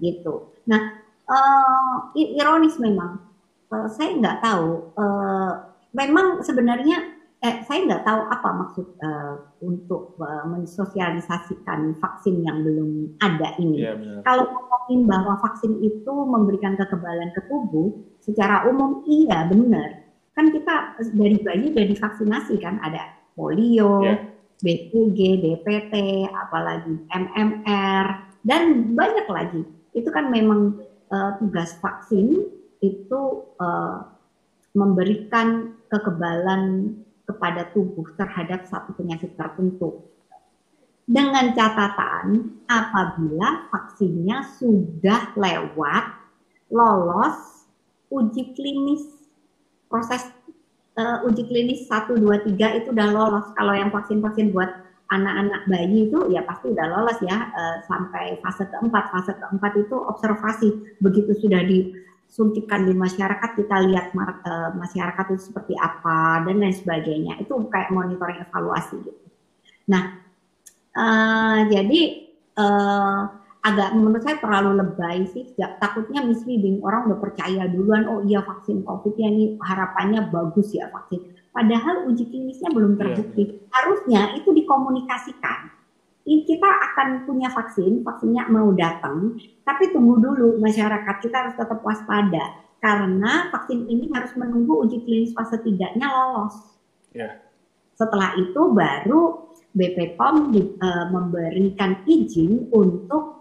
gitu. 0.02 0.50
Nah, 0.66 1.00
uh, 1.30 1.94
ironis 2.18 2.82
memang, 2.82 3.22
uh, 3.70 3.86
saya 3.86 4.10
nggak 4.18 4.42
tahu. 4.42 4.90
Uh, 4.98 5.52
memang 5.94 6.42
sebenarnya 6.42 7.16
eh, 7.40 7.62
saya 7.64 7.86
nggak 7.86 8.04
tahu 8.04 8.20
apa 8.28 8.48
maksud 8.52 8.86
uh, 9.00 9.34
untuk 9.62 10.18
uh, 10.20 10.44
mensosialisasikan 10.50 11.96
vaksin 12.02 12.42
yang 12.42 12.60
belum 12.66 13.16
ada 13.22 13.54
ini. 13.62 13.86
Ya, 13.86 13.94
Kalau 14.26 14.44
ngomongin 14.50 15.08
bahwa 15.08 15.38
vaksin 15.40 15.78
itu 15.80 16.12
memberikan 16.12 16.74
kekebalan 16.74 17.32
ke 17.32 17.40
tubuh, 17.48 17.96
secara 18.26 18.66
umum 18.66 19.06
iya 19.06 19.46
benar 19.46 20.06
kan 20.36 20.52
kita 20.52 21.00
dari 21.16 21.40
bayi 21.40 21.72
sudah 21.72 21.86
divaksinasi 21.88 22.54
kan 22.60 22.76
ada 22.84 23.16
polio, 23.32 24.04
yeah. 24.04 24.20
BCG, 24.64 25.18
DPT, 25.44 25.94
apalagi 26.32 26.96
MMR 27.12 28.06
dan 28.44 28.92
banyak 28.96 29.26
lagi. 29.28 29.62
Itu 29.92 30.08
kan 30.12 30.32
memang 30.32 30.80
uh, 31.12 31.40
tugas 31.40 31.76
vaksin 31.80 32.52
itu 32.80 33.20
uh, 33.60 34.04
memberikan 34.76 35.76
kekebalan 35.88 36.92
kepada 37.24 37.68
tubuh 37.72 38.04
terhadap 38.16 38.68
satu 38.68 38.92
penyakit 38.96 39.32
tertentu. 39.36 40.04
Dengan 41.06 41.54
catatan 41.54 42.60
apabila 42.66 43.70
vaksinnya 43.70 44.42
sudah 44.58 45.32
lewat 45.38 46.04
lolos 46.68 47.55
uji 48.10 48.54
klinis 48.54 49.02
proses 49.86 50.22
uh, 50.98 51.26
uji 51.28 51.46
klinis 51.46 51.86
1, 51.86 52.18
2, 52.18 52.56
3 52.56 52.78
itu 52.82 52.88
udah 52.90 53.08
lolos. 53.12 53.46
Kalau 53.54 53.72
yang 53.76 53.92
vaksin-vaksin 53.92 54.50
buat 54.50 54.68
anak-anak 55.06 55.70
bayi 55.70 56.10
itu 56.10 56.18
ya 56.34 56.42
pasti 56.42 56.74
udah 56.74 56.86
lolos 56.90 57.18
ya 57.22 57.36
uh, 57.54 57.76
sampai 57.86 58.42
fase 58.42 58.66
keempat. 58.66 59.04
Fase 59.12 59.32
keempat 59.38 59.72
itu 59.78 59.96
observasi. 59.96 60.98
Begitu 60.98 61.36
sudah 61.38 61.62
disuntikan 61.62 62.88
di 62.88 62.92
masyarakat, 62.96 63.50
kita 63.54 63.76
lihat 63.86 64.10
uh, 64.16 64.74
masyarakat 64.74 65.24
itu 65.36 65.52
seperti 65.52 65.74
apa 65.78 66.42
dan 66.42 66.58
lain 66.58 66.74
sebagainya. 66.74 67.38
Itu 67.38 67.70
kayak 67.70 67.94
monitoring 67.94 68.42
evaluasi 68.42 68.96
gitu. 69.06 69.22
Nah, 69.86 70.18
uh, 70.98 71.58
jadi 71.70 72.00
uh, 72.58 73.45
agak 73.66 73.98
menurut 73.98 74.22
saya 74.22 74.38
terlalu 74.38 74.78
lebay 74.78 75.26
sih. 75.34 75.50
Ya, 75.58 75.74
takutnya 75.82 76.22
misleading 76.22 76.78
orang 76.86 77.10
udah 77.10 77.18
percaya 77.18 77.66
duluan 77.66 78.06
oh 78.06 78.22
iya 78.22 78.46
vaksin 78.46 78.86
covid 78.86 79.18
ya 79.18 79.26
ini 79.26 79.58
harapannya 79.58 80.30
bagus 80.30 80.70
ya 80.70 80.86
vaksin. 80.94 81.34
Padahal 81.50 82.06
uji 82.06 82.30
klinisnya 82.30 82.70
belum 82.70 82.94
iya, 82.94 82.98
terbukti. 83.02 83.42
Yeah. 83.42 83.70
Harusnya 83.74 84.22
itu 84.38 84.54
dikomunikasikan. 84.54 85.74
Ini 86.26 86.42
kita 86.42 86.66
akan 86.66 87.08
punya 87.22 87.54
vaksin, 87.54 88.02
vaksinnya 88.02 88.50
mau 88.50 88.74
datang, 88.74 89.38
tapi 89.62 89.94
tunggu 89.94 90.18
dulu 90.18 90.58
masyarakat 90.58 91.22
kita 91.22 91.36
harus 91.38 91.54
tetap 91.54 91.78
waspada 91.86 92.66
karena 92.82 93.46
vaksin 93.54 93.86
ini 93.86 94.10
harus 94.10 94.34
menunggu 94.34 94.82
uji 94.86 95.06
klinis 95.06 95.30
fase 95.34 95.58
3-nya 95.62 96.06
lolos. 96.06 96.54
Yeah. 97.14 97.46
Setelah 97.94 98.34
itu 98.36 98.60
baru 98.74 99.54
BPOM 99.72 100.52
di, 100.52 100.60
uh, 100.82 101.06
memberikan 101.14 102.04
izin 102.04 102.68
untuk 102.74 103.36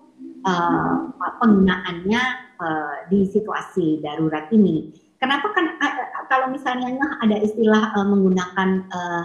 uh, 0.46 1.12
penggunaannya 1.42 2.22
uh, 2.62 2.96
di 3.10 3.26
situasi 3.28 4.00
darurat 4.00 4.48
ini. 4.54 4.94
Kenapa 5.18 5.52
kan 5.52 5.66
uh, 5.82 5.94
kalau 6.30 6.54
misalnya 6.54 6.94
ada 7.20 7.36
istilah 7.42 7.92
uh, 7.98 8.08
menggunakan 8.08 8.70
uh, 8.94 9.24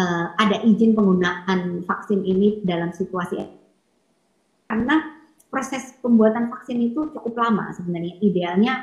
uh, 0.00 0.26
ada 0.40 0.64
izin 0.64 0.96
penggunaan 0.96 1.84
vaksin 1.84 2.24
ini 2.24 2.64
dalam 2.64 2.90
situasi 2.90 3.44
karena 4.64 5.14
proses 5.52 5.94
pembuatan 6.02 6.50
vaksin 6.50 6.82
itu 6.82 7.14
cukup 7.14 7.38
lama 7.38 7.70
sebenarnya 7.78 8.18
idealnya 8.18 8.74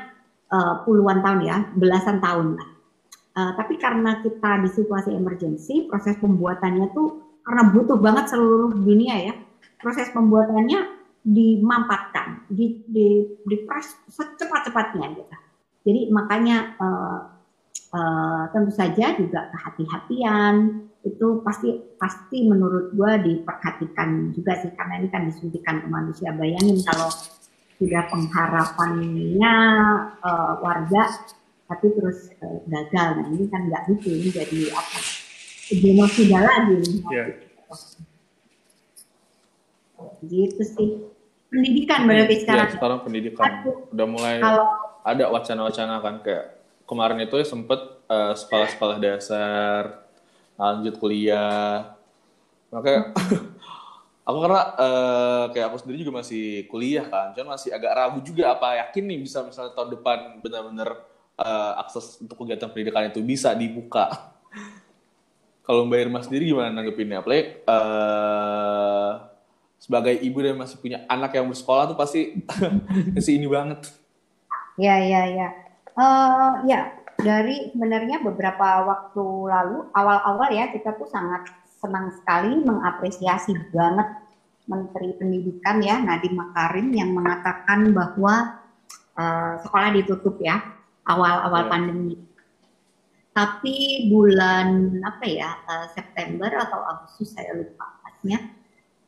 uh, 0.48 0.80
puluhan 0.88 1.20
tahun 1.20 1.40
ya 1.44 1.56
belasan 1.76 2.22
tahun 2.22 2.56
lah. 2.56 2.68
Uh, 3.32 3.52
tapi 3.56 3.80
karena 3.80 4.20
kita 4.20 4.60
di 4.60 4.68
situasi 4.72 5.08
emergency, 5.12 5.88
proses 5.88 6.20
pembuatannya 6.20 6.92
tuh 6.92 7.40
karena 7.44 7.72
butuh 7.72 7.96
banget 7.96 8.28
seluruh 8.28 8.76
dunia 8.76 9.32
ya, 9.32 9.34
proses 9.80 10.12
pembuatannya 10.12 11.01
dimampatkan, 11.22 12.50
di, 12.50 12.82
di, 12.82 13.22
di 13.46 13.56
press 13.62 13.94
secepat-cepatnya 14.10 15.06
gitu. 15.14 15.36
Jadi 15.82 16.00
makanya 16.10 16.74
uh, 16.78 17.18
uh, 17.94 18.42
tentu 18.50 18.74
saja 18.74 19.14
juga 19.14 19.50
kehati-hatian 19.54 20.86
itu 21.02 21.42
pasti 21.42 21.82
pasti 21.98 22.46
menurut 22.46 22.94
gua 22.94 23.18
diperhatikan 23.18 24.30
juga 24.30 24.54
sih 24.62 24.70
karena 24.74 25.02
ini 25.02 25.08
kan 25.10 25.26
disuntikan 25.26 25.82
ke 25.82 25.88
manusia. 25.90 26.30
Bayangin 26.34 26.78
kalau 26.86 27.10
sudah 27.78 28.02
pengharapannya 28.10 29.54
uh, 30.22 30.54
warga 30.62 31.06
tapi 31.66 31.86
terus 31.94 32.30
uh, 32.42 32.62
gagal, 32.66 33.08
nah 33.18 33.26
ini 33.30 33.46
kan 33.50 33.66
nggak 33.66 33.82
gitu, 33.94 34.10
ini 34.10 34.28
jadi 34.30 34.60
apa? 34.74 34.98
Genosida 35.72 36.38
lagi. 36.42 36.82
Yeah. 37.10 37.26
Gitu 40.22 40.62
sih 40.62 41.11
pendidikan 41.52 42.08
berarti 42.08 42.34
iya, 42.34 42.42
sekarang. 42.42 42.66
Ya, 42.66 42.74
sekarang 42.80 42.98
pendidikan 43.04 43.50
udah 43.92 44.06
mulai 44.08 44.36
kalau, 44.40 44.66
ada 45.04 45.24
wacana-wacana 45.28 45.94
kan 46.00 46.14
kayak 46.24 46.44
kemarin 46.88 47.20
itu 47.20 47.34
ya 47.36 47.46
sempet 47.46 47.80
uh, 48.08 48.32
sekolah-sekolah 48.32 48.96
dasar 48.96 50.08
lanjut 50.56 50.96
kuliah. 50.96 51.92
Makanya 52.72 53.12
aku 54.28 54.38
karena 54.40 54.62
uh, 54.80 55.44
kayak 55.52 55.66
aku 55.68 55.76
sendiri 55.84 56.08
juga 56.08 56.24
masih 56.24 56.64
kuliah 56.72 57.04
kan, 57.04 57.36
cuman 57.36 57.60
masih 57.60 57.68
agak 57.68 57.92
ragu 57.92 58.18
juga 58.24 58.56
apa 58.56 58.80
yakin 58.88 59.04
nih 59.04 59.18
bisa 59.28 59.44
misalnya 59.44 59.76
tahun 59.76 60.00
depan 60.00 60.18
benar-benar 60.40 60.90
eh, 61.36 61.72
akses 61.80 62.20
untuk 62.22 62.44
kegiatan 62.44 62.70
pendidikan 62.72 63.08
itu 63.12 63.20
bisa 63.20 63.52
dibuka. 63.52 64.08
Kalau 65.66 65.86
Mbak 65.86 66.00
Irma 66.00 66.20
sendiri 66.24 66.48
gimana 66.50 66.70
nanggepinnya? 66.72 67.20
Apalagi 67.22 67.60
eh, 67.60 69.10
sebagai 69.82 70.14
ibu 70.14 70.38
dan 70.38 70.54
masih 70.54 70.78
punya 70.78 71.02
anak 71.10 71.34
yang 71.34 71.50
bersekolah 71.50 71.90
tuh 71.90 71.98
pasti 71.98 72.38
masih 73.18 73.42
ini 73.42 73.50
banget. 73.50 73.90
Ya, 74.78 74.94
ya, 75.02 75.26
ya. 75.26 75.48
Eh, 75.98 76.50
ya, 76.70 76.80
dari 77.18 77.74
sebenarnya 77.74 78.22
beberapa 78.22 78.86
waktu 78.86 79.26
lalu, 79.50 79.90
awal-awal 79.90 80.48
ya, 80.54 80.70
kita 80.70 80.94
tuh 80.94 81.10
sangat 81.10 81.50
senang 81.82 82.14
sekali 82.14 82.62
mengapresiasi 82.62 83.58
banget 83.74 84.06
Menteri 84.70 85.18
Pendidikan 85.18 85.82
ya, 85.82 85.98
Nadiem 85.98 86.38
Makarim 86.38 86.94
yang 86.94 87.10
mengatakan 87.10 87.90
bahwa 87.90 88.62
eh, 89.18 89.54
sekolah 89.66 89.90
ditutup 89.98 90.38
ya, 90.38 90.62
awal-awal 91.10 91.66
Ya. 91.66 91.70
pandemi. 91.74 92.16
Tapi 93.34 94.08
bulan 94.14 95.00
apa 95.02 95.26
ya, 95.26 95.50
eh, 95.66 95.86
September 95.90 96.48
atau 96.54 96.80
Agustus 96.86 97.34
saya 97.34 97.50
lupa 97.58 97.98
pasnya, 98.06 98.61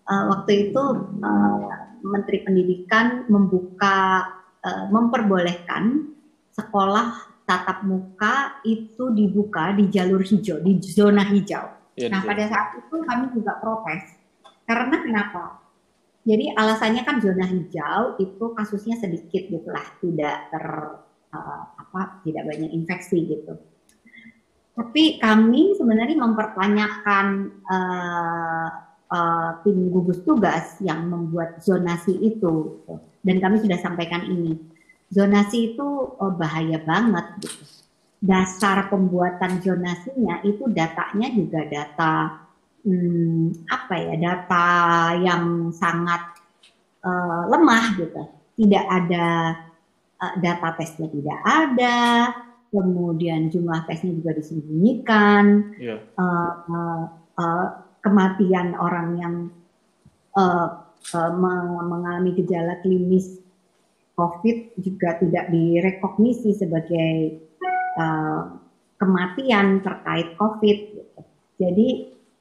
eh, 0.09 0.25
waktu 0.29 0.53
itu 0.71 0.83
eh, 1.23 1.75
Menteri 2.05 2.39
Pendidikan 2.45 3.25
membuka 3.33 4.29
eh, 4.61 4.85
memperbolehkan 4.93 6.13
sekolah 6.53 7.35
tatap 7.45 7.85
muka 7.85 8.61
itu 8.65 9.13
dibuka 9.13 9.77
di 9.77 9.89
jalur 9.93 10.25
hijau, 10.25 10.61
di 10.65 10.81
zona 10.81 11.25
hijau. 11.29 11.65
Ya, 11.95 12.11
Nah, 12.11 12.27
pada 12.27 12.45
saat 12.51 12.69
itu 12.81 12.97
kami 13.07 13.31
juga 13.37 13.61
protes. 13.61 14.03
Karena 14.65 14.97
kenapa? 14.99 15.63
Jadi 16.25 16.57
alasannya 16.57 17.05
kan 17.05 17.21
zona 17.21 17.45
hijau 17.45 18.17
itu 18.17 18.45
kasusnya 18.57 18.97
sedikit 18.97 19.45
gitulah, 19.53 19.85
tidak 20.01 20.37
ter 20.49 20.65
eh, 21.37 21.65
apa, 21.79 22.25
tidak 22.25 22.49
banyak 22.49 22.71
infeksi 22.73 23.29
gitu. 23.29 23.61
Tapi 24.75 25.23
kami 25.23 25.77
sebenarnya 25.79 26.17
mempertanyakan 26.19 27.27
eh, 27.63 28.69
eh, 29.15 29.51
tim 29.63 29.79
gugus 29.95 30.19
tugas 30.27 30.83
yang 30.83 31.07
membuat 31.07 31.63
zonasi 31.63 32.19
itu, 32.19 32.83
dan 33.23 33.37
kami 33.39 33.63
sudah 33.63 33.79
sampaikan 33.79 34.27
ini. 34.27 34.59
Zonasi 35.15 35.73
itu 35.79 35.89
eh, 36.19 36.33
bahaya 36.35 36.83
banget 36.83 37.27
gitu. 37.47 37.63
Dasar 38.25 38.89
pembuatan 38.89 39.61
zonasinya 39.61 40.41
itu 40.43 40.65
datanya 40.73 41.29
juga 41.29 41.61
data 41.69 42.13
hmm, 42.83 43.69
apa 43.69 43.95
ya 44.01 44.15
data 44.17 44.69
yang 45.23 45.71
sangat 45.71 46.23
eh, 47.05 47.43
lemah 47.53 47.85
gitu. 48.01 48.23
Tidak 48.59 48.85
ada 48.89 49.27
eh, 50.25 50.35
data 50.41 50.69
tesnya 50.75 51.07
tidak 51.13 51.41
ada, 51.45 52.01
kemudian 52.75 53.53
jumlah 53.55 53.87
tesnya 53.87 54.19
juga 54.19 54.35
disembunyikan, 54.35 55.77
Iya. 55.79 55.97
eh, 56.03 56.53
eh, 56.75 57.03
eh, 57.39 57.69
kematian 58.05 58.77
orang 58.77 59.09
yang 59.17 59.35
eh, 60.37 60.69
me- 61.33 61.85
mengalami 61.89 62.37
gejala 62.37 62.79
klinis 62.85 63.41
COVID 64.15 64.79
juga 64.79 65.19
tidak 65.19 65.51
direkognisi 65.51 66.55
sebagai 66.55 67.41
eh, 67.99 68.43
kematian 69.01 69.81
terkait 69.83 70.37
COVID. 70.37 70.79
Jadi 71.59 71.89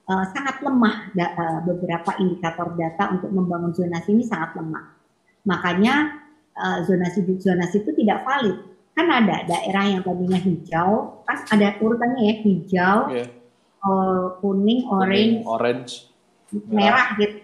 eh, 0.03 0.26
sangat 0.36 0.59
lemah 0.61 1.16
da- 1.16 1.64
beberapa 1.64 2.14
indikator 2.20 2.76
data 2.76 3.16
untuk 3.16 3.32
membangun 3.32 3.72
zonasi 3.72 4.14
ini 4.14 4.28
sangat 4.28 4.59
lemah. 4.59 4.86
Makanya 5.47 6.20
eh, 6.53 6.80
zonasi 6.86 7.24
zonasi 7.39 7.82
itu 7.82 7.91
tidak 7.95 8.28
valid. 8.28 8.57
Kan 8.93 9.09
ada 9.09 9.41
daerah 9.49 9.89
yang 9.89 10.05
tadinya 10.05 10.38
hijau, 10.38 11.26
kan 11.26 11.41
ada 11.49 11.82
urutannya 11.82 12.30
ya 12.30 12.36
hijau, 12.45 12.97
Iya. 13.09 13.26
Eh, 13.84 14.25
kuning, 14.39 14.79
orange, 14.88 15.11
Kuning, 15.11 15.31
orange. 15.43 15.93
merah 16.71 17.07
gitu. 17.17 17.38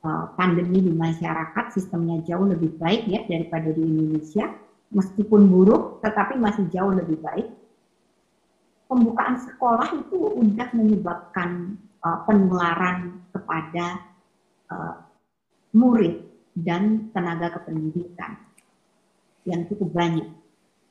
eh, 0.00 0.26
pandemi 0.40 0.80
di 0.80 0.92
masyarakat 0.96 1.76
sistemnya 1.76 2.24
jauh 2.24 2.48
lebih 2.48 2.80
baik 2.80 3.04
ya 3.04 3.20
daripada 3.28 3.68
di 3.76 3.84
Indonesia, 3.84 4.48
meskipun 4.90 5.50
buruk, 5.50 6.02
tetapi 6.02 6.38
masih 6.38 6.66
jauh 6.70 6.94
lebih 6.94 7.18
baik. 7.22 7.48
Pembukaan 8.86 9.42
sekolah 9.42 9.90
itu 9.98 10.18
udah 10.38 10.68
menyebabkan 10.74 11.74
eh, 11.78 12.18
penularan 12.24 13.26
kepada 13.34 13.86
eh, 14.70 14.94
murid 15.74 16.22
dan 16.56 17.12
tenaga 17.12 17.60
kependidikan 17.60 18.40
yang 19.44 19.68
cukup 19.68 19.92
banyak. 19.92 20.28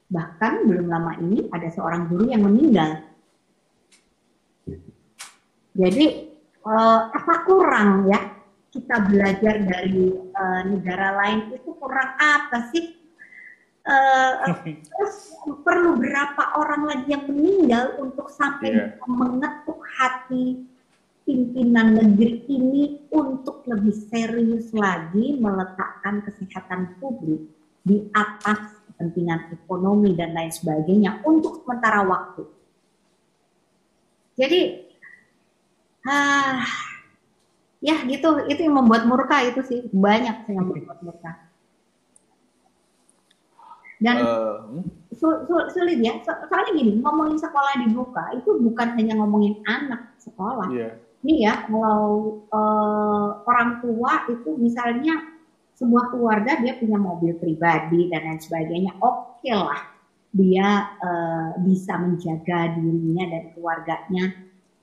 Bahkan 0.05 0.69
belum 0.69 0.85
lama 0.85 1.17
ini 1.17 1.49
ada 1.49 1.67
seorang 1.73 2.05
guru 2.07 2.29
yang 2.29 2.45
meninggal. 2.45 3.01
Jadi 5.75 6.05
eh, 6.63 7.01
apa 7.09 7.33
kurang 7.43 8.07
ya 8.07 8.19
kita 8.75 9.07
belajar 9.07 9.55
dari 9.63 10.13
eh, 10.13 10.61
negara 10.67 11.15
lain 11.23 11.55
itu 11.55 11.71
kurang 11.79 12.15
apa 12.19 12.69
sih? 12.75 13.04
Eh, 13.85 14.33
terus 14.65 15.37
perlu 15.61 16.01
berapa 16.01 16.57
orang 16.57 16.89
lagi 16.89 17.13
yang 17.13 17.29
meninggal 17.29 18.01
untuk 18.01 18.33
sampai 18.33 18.73
bisa 18.73 19.05
mengetuk 19.05 19.77
hati 20.01 20.65
pimpinan 21.21 21.93
negeri 21.93 22.49
ini 22.49 23.05
untuk 23.13 23.61
lebih 23.69 23.93
serius 24.09 24.73
lagi 24.73 25.37
meletakkan 25.37 26.25
kesehatan 26.25 26.97
publik 26.97 27.45
di 27.85 28.09
atas 28.09 28.73
kepentingan 28.89 29.53
ekonomi 29.53 30.17
dan 30.17 30.33
lain 30.33 30.49
sebagainya 30.49 31.21
untuk 31.21 31.61
sementara 31.61 32.01
waktu. 32.09 32.41
Jadi, 34.33 34.61
ah, 36.09 36.65
ya 37.85 38.01
gitu, 38.09 38.49
itu 38.49 38.65
yang 38.65 38.81
membuat 38.81 39.05
murka 39.05 39.45
itu 39.45 39.61
sih 39.61 39.79
banyak 39.93 40.49
yang 40.49 40.73
membuat 40.73 41.05
murka. 41.05 41.44
Dan 43.95 44.15
Eh, 44.19 44.55
hmm? 44.75 44.83
sul- 45.15 45.41
sul- 45.47 45.69
sulit 45.71 46.03
ya. 46.03 46.19
So- 46.27 46.43
soalnya 46.51 46.75
gini, 46.75 46.99
ngomongin 46.99 47.39
sekolah 47.39 47.79
dibuka 47.87 48.23
itu 48.35 48.59
bukan 48.59 48.99
hanya 48.99 49.15
ngomongin 49.19 49.63
anak 49.63 50.11
sekolah. 50.19 50.67
Iya. 50.71 50.99
Ini 51.25 51.33
ya, 51.41 51.53
kalau 51.65 52.05
eh, 52.51 53.27
orang 53.47 53.81
tua 53.81 54.29
itu 54.29 54.53
misalnya 54.59 55.15
sebuah 55.75 56.11
keluarga 56.13 56.59
dia 56.63 56.79
punya 56.79 56.95
mobil 56.95 57.35
pribadi 57.35 58.07
dan 58.07 58.23
lain 58.31 58.39
sebagainya, 58.39 58.95
oke 58.99 59.47
lah 59.49 59.81
dia 60.35 60.67
eh, 60.99 61.49
bisa 61.63 61.95
menjaga 61.95 62.75
dirinya 62.75 63.25
dan 63.31 63.43
keluarganya 63.55 64.25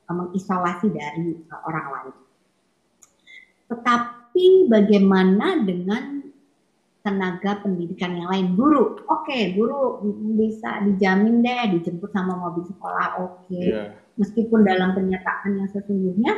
eh, 0.08 0.14
mengisolasi 0.16 0.88
dari 0.88 1.36
eh, 1.36 1.60
orang 1.68 1.86
lain. 1.92 2.14
Tetapi 3.70 4.68
bagaimana 4.68 5.62
dengan 5.64 6.21
tenaga 7.02 7.58
pendidikan 7.60 8.14
yang 8.14 8.30
lain? 8.30 8.46
Guru, 8.54 8.94
oke, 9.06 9.38
guru 9.54 9.98
bisa 10.38 10.80
dijamin 10.86 11.42
deh 11.42 11.76
dijemput 11.78 12.10
sama 12.14 12.38
mobil 12.38 12.62
sekolah, 12.64 13.18
oke 13.20 13.50
Iya. 13.52 13.90
meskipun 14.16 14.62
dalam 14.62 14.94
pernyataan 14.94 15.50
yang 15.58 15.68
sesungguhnya 15.70 16.32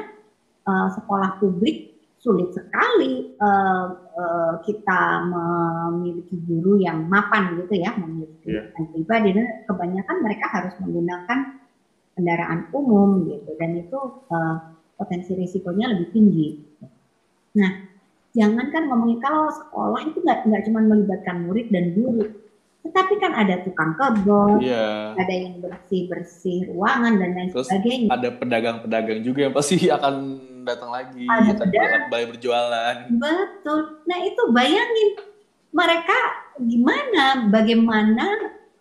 eh, 0.65 0.89
sekolah 0.97 1.37
publik 1.39 1.93
sulit 2.17 2.49
sekali 2.57 3.37
eh, 3.37 3.87
eh, 4.17 4.53
kita 4.65 5.01
memiliki 5.29 6.41
guru 6.49 6.81
yang 6.81 7.05
mapan 7.05 7.53
gitu 7.61 7.77
ya 7.77 7.93
memiliki 8.01 8.49
Iya. 8.49 8.63
kendaraan 8.73 8.87
pribadi 8.93 9.29
dan 9.37 9.47
kebanyakan 9.69 10.17
mereka 10.25 10.47
harus 10.49 10.75
menggunakan 10.81 11.39
kendaraan 12.17 12.61
umum 12.73 13.29
gitu 13.29 13.51
dan 13.61 13.77
itu 13.77 14.01
eh, 14.33 14.57
potensi 14.95 15.35
risikonya 15.35 15.93
lebih 15.93 16.09
tinggi. 16.15 16.49
Nah, 17.59 17.71
jangankan 18.35 18.91
ngomongin 18.91 19.23
kalau 19.23 19.47
sekolah 19.49 20.03
itu 20.05 20.19
nggak 20.21 20.39
nggak 20.45 20.63
cuma 20.67 20.81
melibatkan 20.83 21.47
murid 21.47 21.71
dan 21.71 21.95
guru, 21.95 22.27
tetapi 22.83 23.15
kan 23.23 23.33
ada 23.33 23.63
tukang 23.63 23.95
kebun, 23.95 24.59
Iya. 24.61 25.15
ada 25.15 25.33
yang 25.33 25.63
bersih 25.63 26.11
bersih 26.11 26.69
ruangan 26.69 27.17
dan 27.17 27.31
lain 27.33 27.49
Terus 27.55 27.71
sebagainya. 27.71 28.09
ada 28.11 28.29
pedagang-pedagang 28.35 29.21
juga 29.23 29.41
yang 29.49 29.55
pasti 29.55 29.77
akan 29.97 30.15
datang 30.67 30.91
lagi, 30.91 31.25
Ada 31.25 31.63
akan 31.63 32.01
kembali 32.11 32.25
berjualan. 32.35 32.95
Betul. 33.09 33.81
Nah 34.05 34.19
itu 34.21 34.43
bayangin 34.51 35.09
mereka 35.71 36.19
gimana, 36.59 37.25
bagaimana 37.49 38.27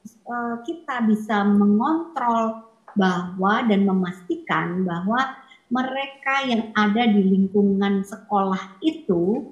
eh, 0.04 0.56
kita 0.66 1.06
bisa 1.06 1.45
mengontrol 1.45 2.66
bahwa 2.93 3.66
dan 3.66 3.89
memastikan 3.89 4.86
bahwa 4.86 5.34
mereka 5.74 6.45
yang 6.45 6.69
ada 6.78 7.09
di 7.09 7.21
lingkungan 7.26 8.05
sekolah 8.05 8.78
itu 8.86 9.49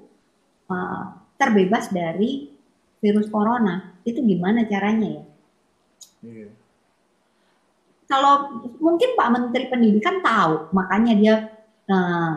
eh, 0.70 1.04
terbebas 1.42 1.90
dari 1.90 2.54
virus 3.02 3.26
corona. 3.34 3.98
Itu 4.06 4.22
gimana 4.22 4.70
caranya 4.70 5.10
ya? 5.10 5.24
Iya. 6.22 6.50
kalau 8.06 8.62
mungkin 8.78 9.18
Pak 9.18 9.30
Menteri 9.34 9.66
Pendidikan 9.72 10.22
tahu, 10.22 10.70
makanya 10.76 11.14
dia 11.18 11.36
eh, 11.90 12.34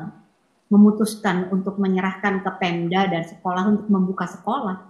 memutuskan 0.73 1.53
untuk 1.53 1.77
menyerahkan 1.77 2.41
ke 2.41 2.51
Pemda 2.57 3.05
dan 3.11 3.29
sekolah 3.29 3.69
untuk 3.69 3.87
membuka 3.93 4.25
sekolah. 4.25 4.81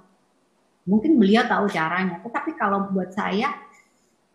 Mungkin 0.86 1.16
beliau 1.16 1.42
tahu 1.48 1.66
caranya, 1.72 2.20
tetapi 2.22 2.54
kalau 2.54 2.92
buat 2.94 3.10
saya 3.10 3.50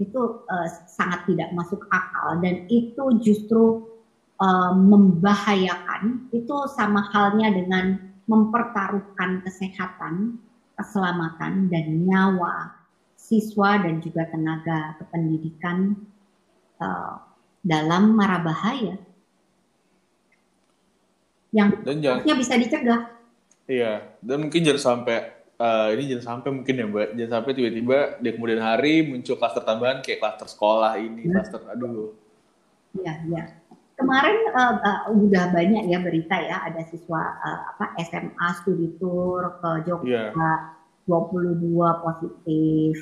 itu 0.01 0.43
eh, 0.47 0.69
sangat 0.91 1.29
tidak 1.29 1.55
masuk 1.55 1.87
akal 1.87 2.39
dan 2.43 2.67
itu 2.67 3.03
justru 3.23 3.88
eh, 4.39 4.73
membahayakan. 4.75 6.31
Itu 6.31 6.67
sama 6.71 7.03
halnya 7.11 7.51
dengan 7.51 7.99
mempertaruhkan 8.29 9.41
kesehatan, 9.43 10.37
keselamatan 10.77 11.67
dan 11.67 11.85
nyawa 12.05 12.79
siswa 13.19 13.77
dan 13.77 14.01
juga 14.01 14.25
tenaga 14.31 14.97
kependidikan 14.97 15.93
eh, 16.81 17.13
dalam 17.59 18.15
mara 18.15 18.39
bahaya 18.39 18.95
yang 21.49 21.81
Dan 21.81 21.97
jangan 22.01 22.37
bisa 22.37 22.55
dicegah. 22.61 23.09
Iya, 23.69 24.17
dan 24.21 24.37
mungkin 24.45 24.61
jangan 24.65 24.81
sampai 24.81 25.17
eh, 25.57 25.87
ini 25.97 26.03
jangan 26.13 26.25
sampai 26.37 26.49
mungkin 26.53 26.73
ya 26.77 26.85
Mbak, 26.89 27.07
jangan 27.17 27.31
sampai 27.37 27.51
tiba-tiba 27.57 27.97
di 28.21 28.29
kemudian 28.33 28.61
hari 28.61 28.93
muncul 29.05 29.35
klaster 29.37 29.65
tambahan 29.65 30.01
kayak 30.05 30.21
klaster 30.21 30.47
sekolah 30.49 30.97
ini, 30.97 31.25
Hmm. 31.25 31.33
klaster 31.37 31.61
aduh. 31.69 32.13
Ya, 32.97 33.13
ya. 33.29 33.43
Kemarin 33.99 34.37
eh, 34.55 34.75
eh, 34.79 34.99
udah 35.11 35.43
banyak 35.51 35.83
ya 35.91 35.99
berita 35.99 36.35
ya 36.39 36.63
ada 36.63 36.81
siswa 36.87 37.19
eh, 37.43 37.61
apa 37.75 37.85
SMA 38.07 38.47
studi 38.63 38.95
tour 38.95 39.59
ke 39.59 39.69
Jogja 39.83 40.31
Iya. 40.31 40.79
22 41.03 42.05
positif. 42.05 42.93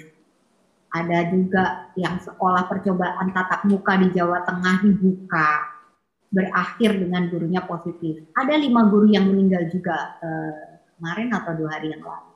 Ada 0.88 1.30
juga 1.30 1.92
yang 2.00 2.18
sekolah 2.18 2.66
percobaan 2.66 3.30
tatap 3.36 3.68
muka 3.68 4.00
di 4.00 4.08
Jawa 4.16 4.42
Tengah 4.48 4.82
dibuka 4.82 5.50
berakhir 6.32 6.98
dengan 6.98 7.28
gurunya 7.30 7.62
positif. 7.68 8.24
Ada 8.34 8.56
lima 8.58 8.88
guru 8.90 9.12
yang 9.12 9.30
meninggal 9.30 9.70
juga 9.70 10.18
eh, 10.24 10.82
kemarin 10.98 11.30
atau 11.30 11.52
dua 11.62 11.78
hari 11.78 11.94
yang 11.94 12.02
lalu. 12.02 12.27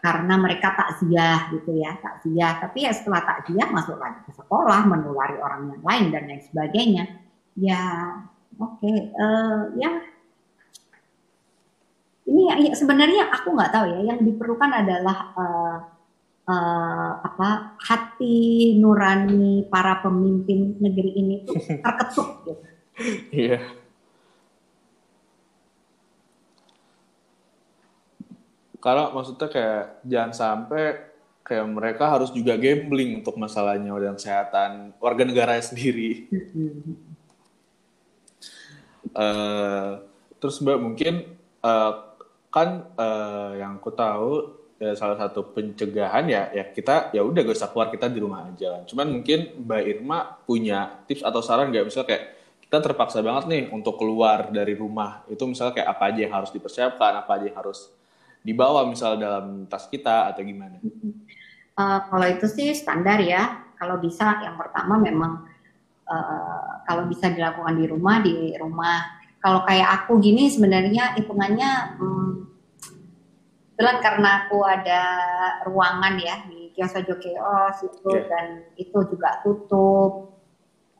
Karena 0.00 0.34
mereka 0.40 0.72
takziah 0.72 1.52
gitu 1.52 1.76
ya, 1.76 1.92
takziah. 2.00 2.56
Tapi 2.56 2.88
ya 2.88 2.92
setelah 2.96 3.20
takziah 3.20 3.68
masuk 3.68 4.00
lagi 4.00 4.24
ke 4.24 4.32
sekolah, 4.32 4.88
menulari 4.88 5.36
orang 5.36 5.76
yang 5.76 5.82
lain 5.84 6.04
dan 6.08 6.22
lain 6.24 6.40
sebagainya. 6.40 7.04
Ya, 7.60 7.84
oke, 8.56 8.88
eh, 9.12 9.60
ya. 9.76 9.90
Ini 12.30 12.42
ya- 12.48 12.60
ya, 12.62 12.72
sebenarnya 12.72 13.28
aku 13.28 13.52
nggak 13.52 13.72
tahu 13.74 13.84
ya. 13.92 14.00
Yang 14.14 14.20
diperlukan 14.32 14.70
adalah 14.72 15.18
eh, 15.36 15.76
eh, 16.48 17.12
apa 17.20 17.48
hati 17.76 18.36
nurani 18.80 19.68
para 19.68 20.00
pemimpin 20.00 20.80
negeri 20.80 21.10
ini 21.12 21.34
tuh 21.44 21.54
terketuk 21.84 22.28
gitu. 22.48 22.64
Iya. 23.32 23.79
Karena 28.80 29.12
maksudnya 29.12 29.48
kayak 29.52 30.02
jangan 30.08 30.32
sampai 30.32 30.84
kayak 31.44 31.66
mereka 31.68 32.04
harus 32.08 32.32
juga 32.32 32.56
gambling 32.56 33.20
untuk 33.20 33.36
masalahnya 33.36 33.92
dan 33.98 34.14
kesehatan 34.16 34.72
warga 34.98 35.22
negara 35.28 35.60
sendiri. 35.60 36.10
Eh, 39.10 39.90
terus 40.38 40.62
Mbak 40.62 40.78
mungkin 40.78 41.34
eh, 41.66 41.92
kan 42.46 42.68
eh, 42.94 43.50
yang 43.58 43.82
aku 43.82 43.90
tahu 43.90 44.30
ya, 44.78 44.94
salah 44.94 45.18
satu 45.18 45.50
pencegahan 45.50 46.30
ya 46.30 46.46
ya 46.54 46.70
kita 46.70 47.10
ya 47.10 47.26
udah 47.26 47.42
gak 47.42 47.58
usah 47.58 47.74
keluar 47.74 47.90
kita 47.90 48.06
di 48.06 48.22
rumah 48.22 48.46
aja. 48.46 48.86
Cuman 48.86 49.18
mungkin 49.18 49.66
Mbak 49.66 49.82
Irma 49.82 50.18
punya 50.46 51.02
tips 51.10 51.26
atau 51.26 51.42
saran 51.42 51.74
nggak 51.74 51.90
misalnya 51.90 52.06
kayak 52.06 52.24
kita 52.70 52.76
terpaksa 52.86 53.18
banget 53.18 53.44
nih 53.50 53.64
untuk 53.74 53.98
keluar 53.98 54.46
dari 54.54 54.78
rumah 54.78 55.26
itu 55.26 55.42
misalnya 55.42 55.74
kayak 55.74 55.90
apa 55.90 56.02
aja 56.14 56.20
yang 56.22 56.34
harus 56.38 56.50
dipersiapkan, 56.54 57.12
apa 57.18 57.30
aja 57.34 57.44
yang 57.50 57.58
harus 57.58 57.90
dibawa 58.40 58.88
misalnya 58.88 59.18
dalam 59.20 59.68
tas 59.68 59.86
kita 59.88 60.32
atau 60.32 60.40
gimana? 60.44 60.80
Eh, 61.80 62.00
kalau 62.08 62.26
itu 62.28 62.46
sih 62.48 62.72
standar 62.76 63.20
ya. 63.20 63.72
Kalau 63.80 63.96
bisa 63.96 64.44
yang 64.44 64.60
pertama 64.60 65.00
memang 65.00 65.48
eh, 66.04 66.70
kalau 66.84 67.08
bisa 67.08 67.32
dilakukan 67.32 67.76
di 67.76 67.84
rumah 67.88 68.16
di 68.20 68.52
rumah. 68.60 69.20
Kalau 69.40 69.64
kayak 69.64 70.04
aku 70.04 70.20
gini 70.20 70.52
sebenarnya 70.52 71.16
hitungannya 71.16 71.96
hmm, 71.96 72.30
kebetulan 73.72 73.96
karena 74.04 74.28
aku 74.44 74.58
ada 74.68 75.02
ruangan 75.64 76.20
ya 76.20 76.44
di 76.44 76.68
kios 76.76 76.92
Ojo 76.92 77.16
Kios 77.16 77.76
itu 77.80 78.12
Oke. 78.12 78.28
dan 78.28 78.68
itu 78.76 78.98
juga 79.08 79.40
tutup. 79.40 80.36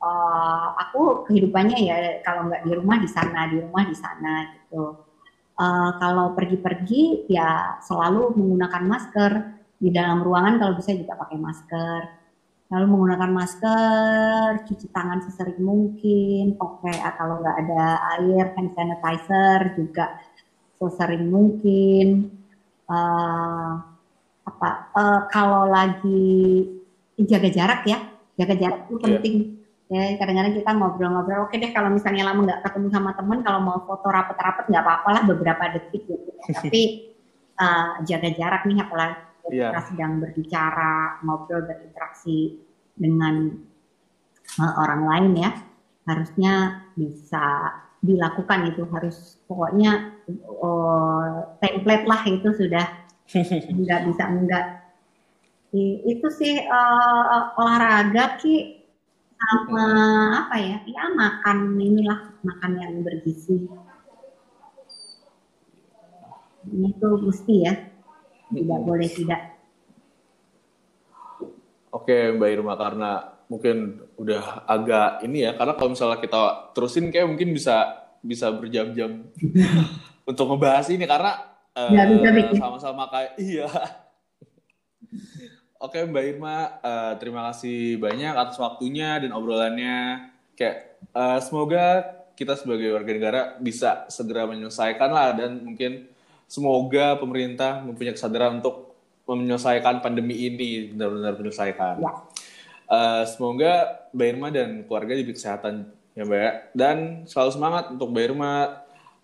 Eh, 0.01 0.67
aku 0.81 1.29
kehidupannya 1.29 1.77
ya 1.85 1.97
kalau 2.25 2.49
nggak 2.49 2.65
di 2.65 2.71
rumah 2.73 2.97
di 2.97 3.09
sana, 3.09 3.45
di 3.45 3.61
rumah 3.61 3.85
di 3.85 3.93
sana 3.93 4.49
gitu. 4.57 5.10
Eh, 5.61 5.91
kalau 6.01 6.33
pergi-pergi 6.33 7.29
ya 7.29 7.77
selalu 7.85 8.33
menggunakan 8.33 8.81
masker 8.81 9.31
di 9.77 9.93
dalam 9.93 10.25
ruangan 10.25 10.57
kalau 10.57 10.73
bisa 10.73 10.89
juga 10.97 11.13
pakai 11.21 11.37
masker. 11.37 12.01
Lalu 12.71 12.85
menggunakan 12.87 13.31
masker, 13.35 14.63
cuci 14.65 14.87
tangan 14.95 15.19
sesering 15.27 15.59
mungkin, 15.61 16.55
pakai 16.57 16.95
ah, 17.03 17.13
kalau 17.19 17.43
nggak 17.43 17.57
ada 17.67 17.83
air 18.17 18.45
hand 18.57 18.71
sanitizer 18.73 19.59
juga 19.77 20.05
sesering 20.81 21.29
mungkin. 21.29 22.07
Eh, 22.89 23.71
apa 24.49 24.69
eh, 24.97 25.19
kalau 25.29 25.69
lagi 25.69 26.65
jaga 27.21 27.49
jarak 27.53 27.81
ya, 27.85 27.99
jaga 28.39 28.55
jarak 28.57 28.79
itu 28.89 28.95
Iya. 28.97 29.03
penting. 29.05 29.35
Ya 29.91 30.15
kadang-kadang 30.15 30.55
kita 30.55 30.71
ngobrol-ngobrol. 30.71 31.51
Oke 31.51 31.59
deh 31.59 31.75
kalau 31.75 31.91
misalnya 31.91 32.31
lama 32.31 32.47
nggak 32.47 32.63
ketemu 32.63 32.87
sama 32.95 33.11
temen, 33.11 33.43
kalau 33.43 33.59
mau 33.59 33.83
foto 33.83 34.07
rapet-rapet 34.07 34.71
nggak 34.71 34.83
apa-apa 34.87 35.09
lah 35.19 35.23
beberapa 35.27 35.63
detik 35.75 36.07
gitu. 36.07 36.31
Tapi 36.63 36.81
eh, 37.59 37.89
jaga 38.07 38.29
jarak 38.31 38.63
nih 38.63 38.79
apalagi 38.79 39.31
Iya. 39.51 39.73
kita 39.73 39.81
sedang 39.91 40.23
berbicara, 40.23 41.19
ngobrol, 41.27 41.67
berinteraksi 41.67 42.61
dengan 42.95 43.51
eh, 44.61 44.73
orang 44.79 45.01
lain 45.09 45.31
ya, 45.43 45.51
harusnya 46.07 46.53
bisa 46.95 47.75
dilakukan 48.01 48.73
itu 48.73 48.81
harus 48.89 49.37
pokoknya 49.45 50.09
oh, 50.49 51.45
template 51.61 52.09
lah 52.09 52.21
itu 52.25 52.49
sudah 52.55 52.85
nggak 53.81 54.01
bisa 54.07 54.23
enggak. 54.29 54.65
Itu 56.07 56.27
sih 56.31 56.63
eh, 56.63 57.41
olahraga 57.59 58.39
ki 58.39 58.80
sama 59.41 59.85
apa 60.45 60.55
ya 60.61 60.77
ya 60.85 61.03
makan 61.17 61.81
inilah 61.81 62.37
makan 62.45 62.71
yang 62.77 62.93
bergizi. 63.01 63.65
Ini 66.61 66.89
tuh 67.01 67.25
mesti 67.25 67.55
ya 67.65 67.73
tidak 68.53 68.79
boleh 68.85 69.09
tidak. 69.09 69.41
Oke 71.91 72.37
Mbak 72.37 72.49
Irma 72.53 72.73
karena 72.77 73.11
mungkin 73.49 73.99
udah 74.15 74.63
agak 74.63 75.25
ini 75.27 75.43
ya 75.43 75.57
karena 75.57 75.75
kalau 75.75 75.91
misalnya 75.91 76.23
kita 76.23 76.71
terusin 76.71 77.11
kayak 77.11 77.27
mungkin 77.27 77.51
bisa 77.51 78.07
bisa 78.23 78.47
berjam-jam 78.53 79.27
untuk 80.29 80.45
ngebahas 80.47 80.87
ini 80.93 81.03
karena 81.03 81.35
eh, 81.75 82.55
sama-sama 82.55 83.09
kayak 83.09 83.33
iya. 83.51 83.67
Oke 85.81 85.97
Mbak 86.05 86.25
Irma 86.29 86.77
eh, 86.85 87.13
terima 87.17 87.49
kasih 87.49 87.97
banyak 87.97 88.37
atas 88.37 88.61
waktunya 88.61 89.17
dan 89.17 89.33
obrolannya. 89.33 90.29
Kayak 90.53 91.01
eh, 91.09 91.39
semoga 91.41 91.85
kita 92.37 92.53
sebagai 92.53 92.93
warga 92.93 93.11
negara 93.17 93.41
bisa 93.57 94.05
segera 94.13 94.45
menyelesaikan 94.45 95.09
lah 95.09 95.33
dan 95.33 95.57
mungkin 95.65 96.05
semoga 96.45 97.17
pemerintah 97.17 97.81
mempunyai 97.81 98.13
kesadaran 98.13 98.61
untuk 98.61 98.93
menyelesaikan 99.25 100.05
pandemi 100.05 100.53
ini 100.53 100.93
benar-benar 100.93 101.33
menyelesaikan. 101.41 101.97
Ya. 101.97 102.13
Eh, 102.85 103.23
semoga 103.25 104.05
Mbak 104.13 104.27
Irma 104.37 104.47
dan 104.53 104.69
keluarga 104.85 105.17
diberi 105.17 105.33
kesehatan 105.33 105.89
ya 106.13 106.29
Mbak 106.29 106.39
ya. 106.45 106.51
Dan 106.77 106.97
selalu 107.25 107.51
semangat 107.57 107.83
untuk 107.89 108.13
Mbak 108.13 108.23
Irma 108.29 108.53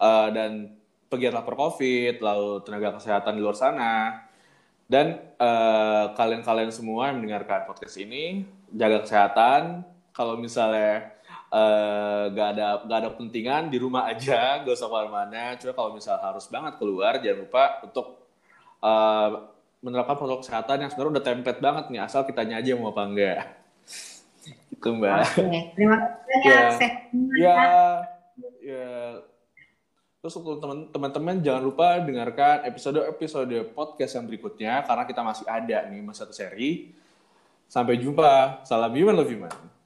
eh, 0.01 0.29
dan 0.33 0.51
pegiat 1.05 1.37
lapor 1.37 1.53
COVID, 1.53 2.17
lalu 2.17 2.65
tenaga 2.65 2.97
kesehatan 2.97 3.37
di 3.37 3.41
luar 3.45 3.53
sana. 3.53 4.25
Dan 4.87 5.19
eh, 5.19 6.05
kalian-kalian 6.15 6.71
semua 6.71 7.11
yang 7.11 7.19
mendengarkan 7.19 7.67
podcast 7.67 7.99
ini, 7.99 8.47
jaga 8.71 9.03
kesehatan. 9.03 9.83
Kalau 10.15 10.39
misalnya 10.39 11.11
eh, 11.51 12.23
gak 12.31 12.47
ada 12.55 12.67
gak 12.87 12.97
ada 13.03 13.09
kepentingan 13.11 13.67
di 13.67 13.77
rumah 13.77 14.07
aja, 14.07 14.39
gak 14.63 14.73
usah 14.73 14.87
ke 14.87 14.95
mana-mana. 14.95 15.43
Cuma 15.59 15.75
kalau 15.75 15.91
misalnya 15.91 16.23
harus 16.23 16.47
banget 16.47 16.73
keluar, 16.79 17.19
jangan 17.19 17.39
lupa 17.43 17.63
untuk 17.83 18.07
eh, 18.79 19.29
menerapkan 19.83 20.15
protokol 20.17 20.41
kesehatan 20.41 20.87
yang 20.87 20.89
sebenarnya 20.89 21.13
udah 21.19 21.25
template 21.25 21.61
banget 21.61 21.85
nih, 21.91 22.01
asal 22.01 22.23
kitanya 22.23 22.63
aja 22.63 22.73
mau 22.79 22.95
apa 22.95 23.03
enggak. 23.03 23.37
Itu 24.73 24.87
Mbak. 24.95 25.19
Oke, 25.35 25.59
terima 25.75 25.95
kasih 25.99 26.15
banyak 26.23 26.51
Ya. 27.35 27.55
Ya, 28.37 28.49
ya. 28.63 28.87
Terus 30.17 30.33
untuk 30.41 30.57
teman- 30.57 30.89
teman-teman 30.89 31.35
jangan 31.45 31.61
lupa 31.61 32.01
dengarkan 32.01 32.65
episode-episode 32.65 33.73
podcast 33.77 34.17
yang 34.17 34.25
berikutnya 34.25 34.81
karena 34.81 35.03
kita 35.05 35.21
masih 35.21 35.45
ada 35.45 35.77
nih 35.87 36.01
masih 36.01 36.25
satu 36.25 36.33
seri. 36.33 36.91
Sampai 37.69 37.99
jumpa. 38.01 38.63
Salam 38.65 38.95
human 38.95 39.13
love 39.13 39.29
human. 39.29 39.76